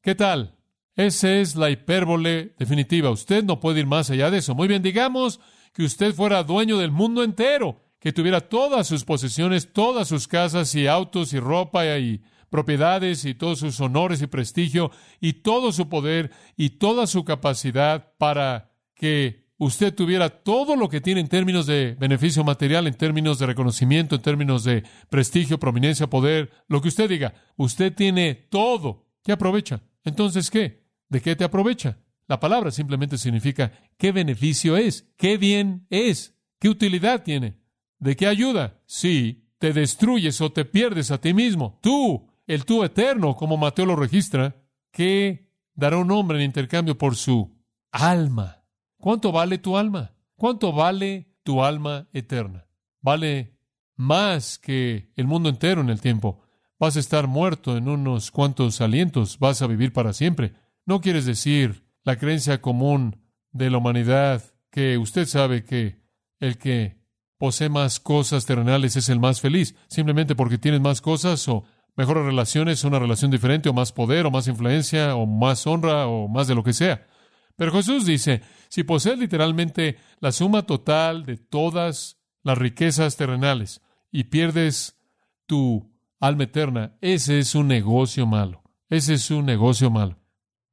¿Qué 0.01 0.15
tal? 0.15 0.57
Esa 0.95 1.31
es 1.35 1.55
la 1.55 1.69
hipérbole 1.69 2.55
definitiva. 2.57 3.11
Usted 3.11 3.43
no 3.43 3.59
puede 3.59 3.81
ir 3.81 3.85
más 3.85 4.09
allá 4.09 4.31
de 4.31 4.39
eso. 4.39 4.55
Muy 4.55 4.67
bien, 4.67 4.81
digamos 4.81 5.39
que 5.73 5.83
usted 5.83 6.13
fuera 6.13 6.43
dueño 6.43 6.77
del 6.79 6.91
mundo 6.91 7.23
entero, 7.23 7.86
que 7.99 8.13
tuviera 8.13 8.41
todas 8.41 8.87
sus 8.87 9.03
posesiones, 9.03 9.73
todas 9.73 10.07
sus 10.07 10.27
casas 10.27 10.73
y 10.75 10.87
autos 10.87 11.33
y 11.33 11.39
ropa 11.39 11.97
y 11.97 12.21
propiedades 12.49 13.25
y 13.25 13.33
todos 13.33 13.59
sus 13.59 13.79
honores 13.79 14.21
y 14.21 14.27
prestigio 14.27 14.91
y 15.19 15.33
todo 15.33 15.71
su 15.71 15.89
poder 15.89 16.31
y 16.55 16.71
toda 16.71 17.07
su 17.07 17.25
capacidad 17.25 18.13
para 18.17 18.71
que 18.95 19.47
usted 19.57 19.93
tuviera 19.93 20.29
todo 20.29 20.75
lo 20.75 20.89
que 20.89 21.01
tiene 21.01 21.21
en 21.21 21.27
términos 21.27 21.65
de 21.65 21.95
beneficio 21.99 22.43
material, 22.43 22.87
en 22.87 22.93
términos 22.93 23.39
de 23.39 23.47
reconocimiento, 23.47 24.15
en 24.15 24.21
términos 24.21 24.63
de 24.63 24.83
prestigio, 25.09 25.59
prominencia, 25.59 26.07
poder, 26.07 26.51
lo 26.67 26.81
que 26.81 26.89
usted 26.89 27.09
diga, 27.09 27.33
usted 27.55 27.93
tiene 27.93 28.35
todo. 28.35 29.07
¿Qué 29.23 29.31
aprovecha? 29.31 29.81
Entonces, 30.03 30.49
¿qué? 30.49 30.85
¿De 31.09 31.21
qué 31.21 31.35
te 31.35 31.43
aprovecha? 31.43 31.99
La 32.27 32.39
palabra 32.39 32.71
simplemente 32.71 33.17
significa 33.17 33.71
qué 33.97 34.11
beneficio 34.11 34.77
es, 34.77 35.09
qué 35.17 35.37
bien 35.37 35.87
es, 35.89 36.37
qué 36.59 36.69
utilidad 36.69 37.23
tiene, 37.23 37.57
de 37.99 38.15
qué 38.15 38.27
ayuda. 38.27 38.79
Si 38.85 39.47
te 39.59 39.73
destruyes 39.73 40.39
o 40.41 40.51
te 40.51 40.65
pierdes 40.65 41.11
a 41.11 41.19
ti 41.19 41.33
mismo, 41.33 41.79
tú, 41.81 42.27
el 42.45 42.65
tú 42.65 42.83
eterno, 42.83 43.35
como 43.35 43.57
Mateo 43.57 43.85
lo 43.85 43.95
registra, 43.95 44.55
¿qué 44.91 45.49
dará 45.73 45.97
un 45.97 46.11
hombre 46.11 46.37
en 46.37 46.45
intercambio 46.45 46.97
por 46.97 47.15
su 47.15 47.55
alma? 47.91 48.63
¿Cuánto 48.97 49.31
vale 49.31 49.57
tu 49.57 49.77
alma? 49.77 50.15
¿Cuánto 50.35 50.71
vale 50.71 51.33
tu 51.43 51.63
alma 51.63 52.07
eterna? 52.13 52.67
Vale 53.01 53.57
más 53.95 54.57
que 54.57 55.11
el 55.15 55.25
mundo 55.25 55.49
entero 55.49 55.81
en 55.81 55.89
el 55.89 56.01
tiempo. 56.01 56.41
Vas 56.79 56.95
a 56.95 56.99
estar 56.99 57.27
muerto 57.27 57.75
en 57.75 57.87
unos 57.87 58.29
cuantos 58.31 58.81
alientos, 58.81 59.39
vas 59.39 59.61
a 59.61 59.67
vivir 59.67 59.93
para 59.93 60.13
siempre. 60.13 60.53
No 60.85 61.01
quieres 61.01 61.25
decir 61.25 61.83
la 62.03 62.17
creencia 62.17 62.61
común 62.61 63.19
de 63.51 63.69
la 63.71 63.79
humanidad 63.79 64.43
que 64.69 64.97
usted 64.97 65.25
sabe 65.25 65.63
que 65.63 66.01
el 66.39 66.57
que 66.57 66.96
posee 67.37 67.69
más 67.69 67.99
cosas 67.99 68.45
terrenales 68.45 68.95
es 68.95 69.09
el 69.09 69.19
más 69.19 69.41
feliz, 69.41 69.75
simplemente 69.87 70.35
porque 70.35 70.57
tienes 70.57 70.81
más 70.81 71.01
cosas 71.01 71.47
o 71.47 71.63
mejores 71.95 72.25
relaciones, 72.25 72.83
una 72.83 72.99
relación 72.99 73.31
diferente 73.31 73.69
o 73.69 73.73
más 73.73 73.91
poder 73.91 74.25
o 74.25 74.31
más 74.31 74.47
influencia 74.47 75.15
o 75.15 75.25
más 75.25 75.65
honra 75.67 76.07
o 76.07 76.27
más 76.27 76.47
de 76.47 76.55
lo 76.55 76.63
que 76.63 76.73
sea. 76.73 77.07
Pero 77.55 77.71
Jesús 77.71 78.05
dice, 78.05 78.41
si 78.69 78.83
posees 78.83 79.17
literalmente 79.17 79.97
la 80.19 80.31
suma 80.31 80.63
total 80.63 81.25
de 81.25 81.37
todas 81.37 82.19
las 82.43 82.57
riquezas 82.57 83.17
terrenales 83.17 83.81
y 84.11 84.25
pierdes 84.25 84.99
tu 85.47 85.91
alma 86.19 86.43
eterna, 86.43 86.97
ese 87.01 87.39
es 87.39 87.55
un 87.55 87.67
negocio 87.67 88.27
malo. 88.27 88.63
Ese 88.89 89.15
es 89.15 89.31
un 89.31 89.45
negocio 89.45 89.89
malo. 89.89 90.19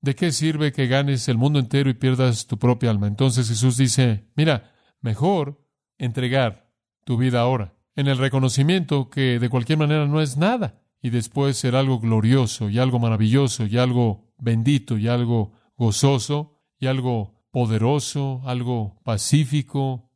¿De 0.00 0.14
qué 0.14 0.31
sirve 0.31 0.72
que 0.72 0.87
ganes 0.87 1.29
el 1.29 1.38
mundo 1.38 1.59
entero 1.59 1.88
y 1.88 1.94
pierdas 1.94 2.46
tu 2.46 2.59
propia 2.59 2.90
alma? 2.90 3.07
Entonces 3.07 3.48
Jesús 3.48 3.79
dice, 3.79 4.29
mira, 4.37 4.74
mejor 5.00 5.63
entregar 5.98 6.70
tu 7.04 7.16
vida 7.16 7.40
ahora, 7.40 7.74
en 7.96 8.09
el 8.09 8.18
reconocimiento 8.18 9.11
que 9.11 9.38
de 9.38 9.48
cualquier 9.48 9.78
manera 9.78 10.07
no 10.07 10.20
es 10.20 10.37
nada, 10.37 10.83
y 11.02 11.11
después 11.11 11.59
ser 11.59 11.76
algo 11.76 12.00
glorioso 12.00 12.70
y 12.70 12.78
algo 12.78 12.98
maravilloso 12.98 13.66
y 13.66 13.76
algo 13.76 14.33
bendito 14.38 14.96
y 14.96 15.09
algo 15.09 15.52
gozoso 15.76 16.62
y 16.78 16.87
algo 16.87 17.44
poderoso, 17.50 18.40
algo 18.46 19.00
pacífico 19.04 20.11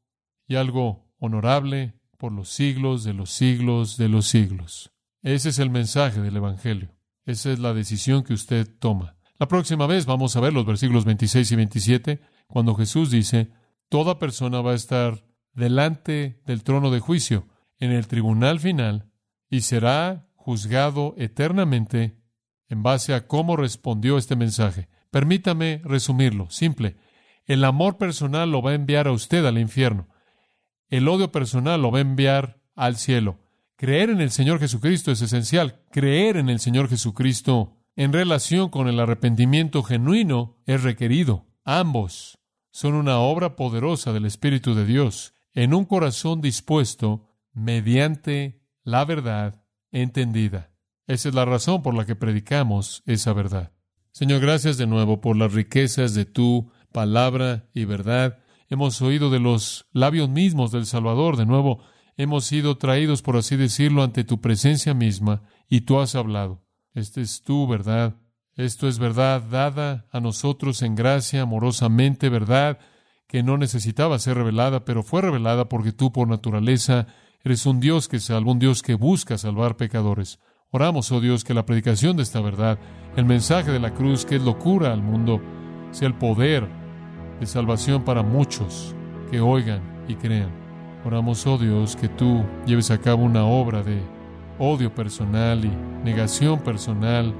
y 0.46 0.56
algo 0.56 1.12
honorable 1.18 1.94
por 2.16 2.32
los 2.32 2.48
siglos 2.48 3.04
de 3.04 3.12
los 3.12 3.30
siglos 3.30 3.96
de 3.98 4.08
los 4.08 4.26
siglos. 4.26 4.90
Ese 5.22 5.50
es 5.50 5.58
el 5.58 5.68
mensaje 5.68 6.20
del 6.20 6.36
Evangelio. 6.36 6.96
Esa 7.26 7.52
es 7.52 7.58
la 7.58 7.74
decisión 7.74 8.22
que 8.22 8.32
usted 8.32 8.66
toma. 8.78 9.18
La 9.38 9.46
próxima 9.46 9.86
vez 9.86 10.06
vamos 10.06 10.34
a 10.36 10.40
ver 10.40 10.54
los 10.54 10.64
versículos 10.64 11.04
26 11.04 11.52
y 11.52 11.56
27, 11.56 12.20
cuando 12.46 12.74
Jesús 12.74 13.10
dice, 13.10 13.52
Toda 13.88 14.18
persona 14.18 14.60
va 14.60 14.72
a 14.72 14.76
estar 14.76 15.22
delante 15.52 16.40
del 16.46 16.62
trono 16.62 16.90
de 16.90 17.00
juicio, 17.00 17.48
en 17.78 17.92
el 17.92 18.06
tribunal 18.06 18.60
final, 18.60 19.10
y 19.50 19.62
será 19.62 20.28
juzgado 20.34 21.14
eternamente 21.16 22.18
en 22.68 22.82
base 22.82 23.14
a 23.14 23.26
cómo 23.26 23.56
respondió 23.56 24.18
este 24.18 24.36
mensaje. 24.36 24.88
Permítame 25.10 25.80
resumirlo, 25.84 26.50
simple. 26.50 26.96
El 27.46 27.64
amor 27.64 27.96
personal 27.96 28.50
lo 28.50 28.60
va 28.62 28.72
a 28.72 28.74
enviar 28.74 29.08
a 29.08 29.12
usted 29.12 29.44
al 29.46 29.58
infierno. 29.58 30.08
El 30.88 31.08
odio 31.08 31.32
personal 31.32 31.80
lo 31.80 31.90
va 31.90 31.98
a 31.98 32.02
enviar 32.02 32.60
al 32.74 32.96
cielo. 32.96 33.40
Creer 33.76 34.10
en 34.10 34.20
el 34.20 34.30
Señor 34.30 34.58
Jesucristo 34.58 35.12
es 35.12 35.22
esencial. 35.22 35.80
Creer 35.90 36.36
en 36.36 36.48
el 36.48 36.60
Señor 36.60 36.88
Jesucristo 36.88 37.76
en 37.96 38.12
relación 38.12 38.68
con 38.68 38.88
el 38.88 39.00
arrepentimiento 39.00 39.82
genuino 39.82 40.56
es 40.66 40.82
requerido. 40.82 41.46
Ambos 41.64 42.38
son 42.70 42.94
una 42.94 43.18
obra 43.18 43.56
poderosa 43.56 44.12
del 44.12 44.26
Espíritu 44.26 44.74
de 44.74 44.84
Dios 44.84 45.34
en 45.58 45.74
un 45.74 45.86
corazón 45.86 46.40
dispuesto 46.40 47.26
mediante 47.52 48.62
la 48.84 49.04
verdad 49.04 49.64
entendida. 49.90 50.70
Esa 51.08 51.30
es 51.30 51.34
la 51.34 51.44
razón 51.44 51.82
por 51.82 51.94
la 51.94 52.06
que 52.06 52.14
predicamos 52.14 53.02
esa 53.06 53.32
verdad. 53.32 53.72
Señor, 54.12 54.40
gracias 54.40 54.78
de 54.78 54.86
nuevo 54.86 55.20
por 55.20 55.36
las 55.36 55.52
riquezas 55.52 56.14
de 56.14 56.26
tu 56.26 56.70
palabra 56.92 57.68
y 57.74 57.86
verdad. 57.86 58.38
Hemos 58.68 59.02
oído 59.02 59.30
de 59.30 59.40
los 59.40 59.88
labios 59.90 60.28
mismos 60.28 60.70
del 60.70 60.86
Salvador. 60.86 61.36
De 61.36 61.44
nuevo, 61.44 61.82
hemos 62.16 62.44
sido 62.44 62.78
traídos, 62.78 63.22
por 63.22 63.36
así 63.36 63.56
decirlo, 63.56 64.04
ante 64.04 64.22
tu 64.22 64.40
presencia 64.40 64.94
misma 64.94 65.42
y 65.68 65.80
tú 65.80 65.98
has 65.98 66.14
hablado. 66.14 66.62
Esta 66.94 67.20
es 67.20 67.42
tu 67.42 67.66
verdad. 67.66 68.14
Esto 68.54 68.86
es 68.86 69.00
verdad 69.00 69.42
dada 69.42 70.06
a 70.12 70.20
nosotros 70.20 70.82
en 70.82 70.94
gracia, 70.94 71.42
amorosamente, 71.42 72.28
verdad 72.28 72.78
que 73.28 73.44
no 73.44 73.56
necesitaba 73.56 74.18
ser 74.18 74.36
revelada, 74.36 74.84
pero 74.84 75.04
fue 75.04 75.22
revelada 75.22 75.68
porque 75.68 75.92
tú 75.92 76.10
por 76.10 76.26
naturaleza 76.26 77.06
Eres 77.44 77.66
un 77.66 77.78
Dios 77.78 78.08
que 78.08 78.18
salva, 78.18 78.50
un 78.50 78.58
Dios 78.58 78.82
que 78.82 78.94
busca 78.94 79.38
salvar 79.38 79.76
pecadores. 79.76 80.40
Oramos, 80.70 81.12
oh 81.12 81.20
Dios, 81.20 81.44
que 81.44 81.54
la 81.54 81.64
predicación 81.64 82.16
de 82.16 82.24
esta 82.24 82.40
verdad, 82.40 82.78
el 83.16 83.24
mensaje 83.24 83.70
de 83.70 83.78
la 83.78 83.94
cruz, 83.94 84.26
que 84.26 84.36
es 84.36 84.42
locura 84.42 84.92
al 84.92 85.02
mundo, 85.02 85.40
sea 85.92 86.08
el 86.08 86.14
poder 86.14 86.68
de 87.38 87.46
salvación 87.46 88.04
para 88.04 88.22
muchos 88.22 88.94
que 89.30 89.40
oigan 89.40 89.80
y 90.08 90.16
crean. 90.16 90.50
Oramos, 91.04 91.46
oh 91.46 91.58
Dios, 91.58 91.94
que 91.94 92.08
tú 92.08 92.44
lleves 92.66 92.90
a 92.90 92.98
cabo 92.98 93.22
una 93.22 93.44
obra 93.44 93.82
de 93.82 94.02
odio 94.58 94.92
personal 94.92 95.64
y 95.64 95.70
negación 96.04 96.58
personal 96.58 97.32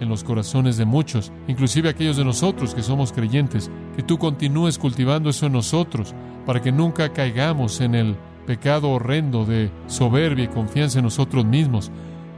en 0.00 0.08
los 0.08 0.24
corazones 0.24 0.76
de 0.76 0.84
muchos, 0.84 1.32
inclusive 1.48 1.88
aquellos 1.88 2.16
de 2.16 2.24
nosotros 2.24 2.74
que 2.74 2.82
somos 2.82 3.12
creyentes, 3.12 3.70
que 3.96 4.02
tú 4.02 4.18
continúes 4.18 4.78
cultivando 4.78 5.30
eso 5.30 5.46
en 5.46 5.52
nosotros, 5.52 6.14
para 6.46 6.60
que 6.60 6.72
nunca 6.72 7.12
caigamos 7.12 7.80
en 7.80 7.94
el 7.94 8.16
pecado 8.46 8.90
horrendo 8.90 9.44
de 9.44 9.70
soberbia 9.86 10.44
y 10.44 10.48
confianza 10.48 10.98
en 10.98 11.04
nosotros 11.04 11.44
mismos, 11.44 11.90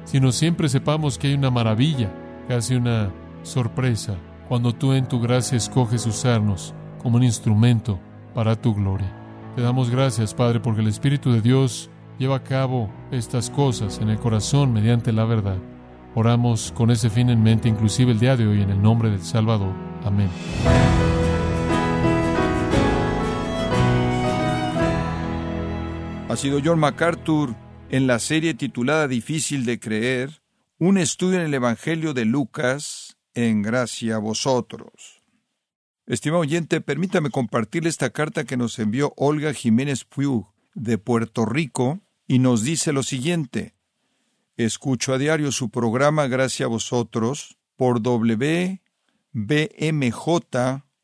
sino 0.04 0.32
siempre 0.32 0.68
sepamos 0.68 1.18
que 1.18 1.28
hay 1.28 1.34
una 1.34 1.50
maravilla, 1.50 2.12
casi 2.48 2.74
una 2.74 3.10
sorpresa, 3.42 4.16
cuando 4.48 4.74
tú 4.74 4.92
en 4.92 5.06
tu 5.06 5.20
gracia 5.20 5.56
escoges 5.56 6.06
usarnos 6.06 6.74
como 7.02 7.16
un 7.16 7.22
instrumento 7.22 7.98
para 8.34 8.56
tu 8.56 8.74
gloria. 8.74 9.10
Te 9.56 9.62
damos 9.62 9.90
gracias, 9.90 10.34
Padre, 10.34 10.60
porque 10.60 10.80
el 10.80 10.88
Espíritu 10.88 11.32
de 11.32 11.40
Dios 11.40 11.88
lleva 12.18 12.36
a 12.36 12.42
cabo 12.42 12.90
estas 13.10 13.50
cosas 13.50 13.98
en 14.00 14.08
el 14.08 14.18
corazón 14.18 14.72
mediante 14.72 15.12
la 15.12 15.24
verdad. 15.24 15.58
Oramos 16.16 16.70
con 16.72 16.92
ese 16.92 17.10
fin 17.10 17.28
en 17.28 17.42
mente, 17.42 17.68
inclusive 17.68 18.12
el 18.12 18.20
día 18.20 18.36
de 18.36 18.46
hoy, 18.46 18.62
en 18.62 18.70
el 18.70 18.80
nombre 18.80 19.10
del 19.10 19.22
Salvador. 19.22 19.74
Amén. 20.04 20.30
Ha 26.28 26.36
sido 26.36 26.60
John 26.64 26.78
MacArthur 26.78 27.54
en 27.90 28.06
la 28.06 28.18
serie 28.18 28.54
titulada 28.54 29.08
Difícil 29.08 29.64
de 29.64 29.80
creer, 29.80 30.42
un 30.78 30.98
estudio 30.98 31.40
en 31.40 31.46
el 31.46 31.54
Evangelio 31.54 32.14
de 32.14 32.24
Lucas, 32.24 33.16
en 33.34 33.62
gracia 33.62 34.16
a 34.16 34.18
vosotros. 34.18 35.22
Estimado 36.06 36.42
oyente, 36.42 36.80
permítame 36.80 37.30
compartirle 37.30 37.88
esta 37.88 38.10
carta 38.10 38.44
que 38.44 38.56
nos 38.56 38.78
envió 38.78 39.14
Olga 39.16 39.52
Jiménez 39.52 40.04
Puig 40.04 40.44
de 40.74 40.98
Puerto 40.98 41.44
Rico 41.46 42.00
y 42.26 42.38
nos 42.38 42.62
dice 42.62 42.92
lo 42.92 43.02
siguiente. 43.02 43.73
Escucho 44.56 45.12
a 45.12 45.18
diario 45.18 45.50
su 45.50 45.68
programa 45.68 46.28
Gracias 46.28 46.66
a 46.66 46.68
vosotros 46.68 47.58
por 47.74 48.00
WBMJ 48.00 48.78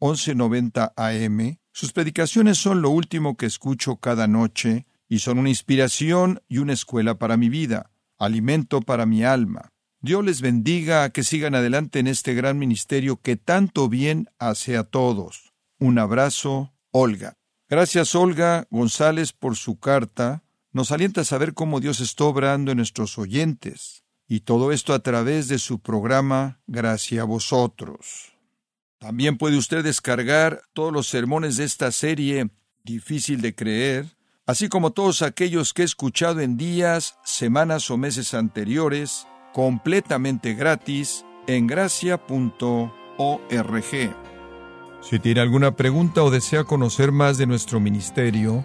1190 0.01 0.93
AM. 0.97 1.59
Sus 1.73 1.93
predicaciones 1.93 2.59
son 2.59 2.81
lo 2.81 2.91
último 2.91 3.37
que 3.37 3.47
escucho 3.47 3.97
cada 3.97 4.29
noche 4.29 4.87
y 5.09 5.19
son 5.19 5.39
una 5.39 5.49
inspiración 5.49 6.41
y 6.49 6.59
una 6.59 6.75
escuela 6.75 7.19
para 7.19 7.37
mi 7.37 7.49
vida, 7.49 7.91
alimento 8.19 8.83
para 8.83 9.05
mi 9.05 9.25
alma. 9.25 9.73
Dios 10.01 10.25
les 10.25 10.43
bendiga 10.43 11.03
a 11.03 11.11
que 11.11 11.25
sigan 11.25 11.57
adelante 11.57 11.99
en 11.99 12.07
este 12.07 12.35
gran 12.35 12.57
ministerio 12.57 13.21
que 13.21 13.35
tanto 13.35 13.89
bien 13.89 14.31
hace 14.39 14.77
a 14.77 14.85
todos. 14.85 15.53
Un 15.81 15.99
abrazo, 15.99 16.73
Olga. 16.93 17.35
Gracias, 17.69 18.15
Olga 18.15 18.69
González, 18.71 19.33
por 19.33 19.57
su 19.57 19.81
carta 19.81 20.45
nos 20.73 20.93
alienta 20.93 21.23
a 21.23 21.25
saber 21.25 21.55
cómo 21.55 21.81
Dios 21.81 22.01
está 22.01 22.25
obrando 22.25 22.71
en 22.71 22.77
nuestros 22.77 23.19
oyentes, 23.19 24.05
y 24.29 24.41
todo 24.41 24.73
esto 24.73 24.95
a 24.95 25.01
través 25.01 25.49
de 25.49 25.59
su 25.59 25.81
programa 25.81 26.61
Gracia 26.67 27.23
a 27.23 27.25
vosotros. 27.25 28.33
También 28.99 29.39
puede 29.39 29.57
usted 29.57 29.83
descargar 29.83 30.63
todos 30.73 30.93
los 30.93 31.09
sermones 31.09 31.57
de 31.57 31.65
esta 31.65 31.91
serie 31.91 32.51
Difícil 32.83 33.43
de 33.43 33.55
creer, 33.55 34.07
así 34.47 34.69
como 34.69 34.93
todos 34.93 35.23
aquellos 35.23 35.75
que 35.75 35.83
he 35.83 35.85
escuchado 35.85 36.41
en 36.41 36.57
días, 36.57 37.19
semanas 37.25 37.91
o 37.91 37.99
meses 37.99 38.33
anteriores, 38.33 39.27
completamente 39.53 40.55
gratis 40.55 41.25
en 41.47 41.67
gracia.org. 41.67 42.91
Si 45.03 45.19
tiene 45.19 45.41
alguna 45.41 45.77
pregunta 45.77 46.23
o 46.23 46.31
desea 46.31 46.65
conocer 46.65 47.13
más 47.13 47.39
de 47.39 47.47
nuestro 47.47 47.81
ministerio, 47.81 48.65